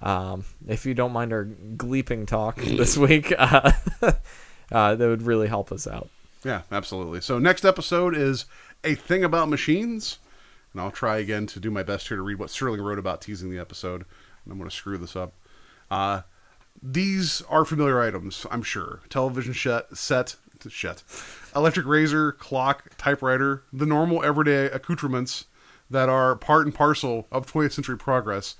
[0.00, 3.72] Um, if you don't mind our gleeping talk this week, uh,
[4.02, 6.08] uh, that would really help us out.
[6.44, 7.20] Yeah, absolutely.
[7.20, 8.46] So next episode is
[8.84, 10.18] a thing about machines,
[10.72, 13.20] and I'll try again to do my best here to read what Sterling wrote about
[13.20, 14.04] teasing the episode.
[14.44, 15.32] And I'm going to screw this up.
[15.90, 16.22] Uh,
[16.80, 19.00] these are familiar items, I'm sure.
[19.08, 20.36] Television set, set,
[20.68, 21.02] shit,
[21.56, 25.46] electric razor, clock, typewriter, the normal everyday accoutrements
[25.90, 28.54] that are part and parcel of 20th century progress.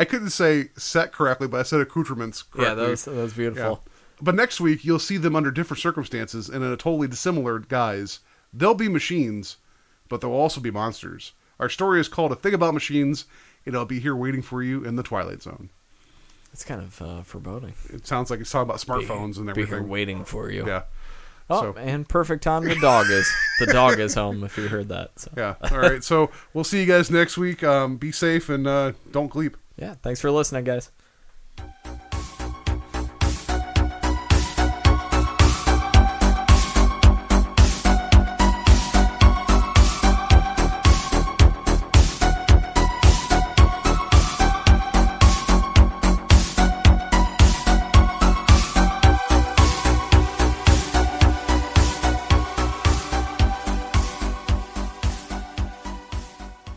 [0.00, 2.64] I couldn't say set correctly, but I said accoutrements correctly.
[2.68, 3.84] Yeah, that was, that was beautiful.
[4.22, 8.20] But next week you'll see them under different circumstances and in a totally dissimilar guise.
[8.52, 9.56] They'll be machines,
[10.08, 11.32] but they'll also be monsters.
[11.58, 13.26] Our story is called A Thing About Machines,
[13.66, 15.68] and I'll be here waiting for you in the Twilight Zone.
[16.52, 17.74] It's kind of uh, foreboding.
[17.90, 19.88] It sounds like it's talking about smartphones and Be here everything.
[19.88, 20.66] waiting for you.
[20.66, 20.82] Yeah.
[21.48, 22.64] Oh, So- and perfect time.
[22.64, 23.30] The dog is
[23.60, 24.42] the dog is home.
[24.44, 25.10] If you heard that.
[25.18, 25.30] So.
[25.36, 25.54] Yeah.
[25.70, 26.02] All right.
[26.02, 27.62] So we'll see you guys next week.
[27.62, 29.54] Um, be safe and uh, don't gleep.
[29.80, 29.94] Yeah.
[30.02, 30.90] Thanks for listening, guys.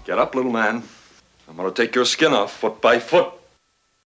[0.06, 0.84] Get up, little man.
[1.54, 3.32] I'm going to take your skin off foot by foot.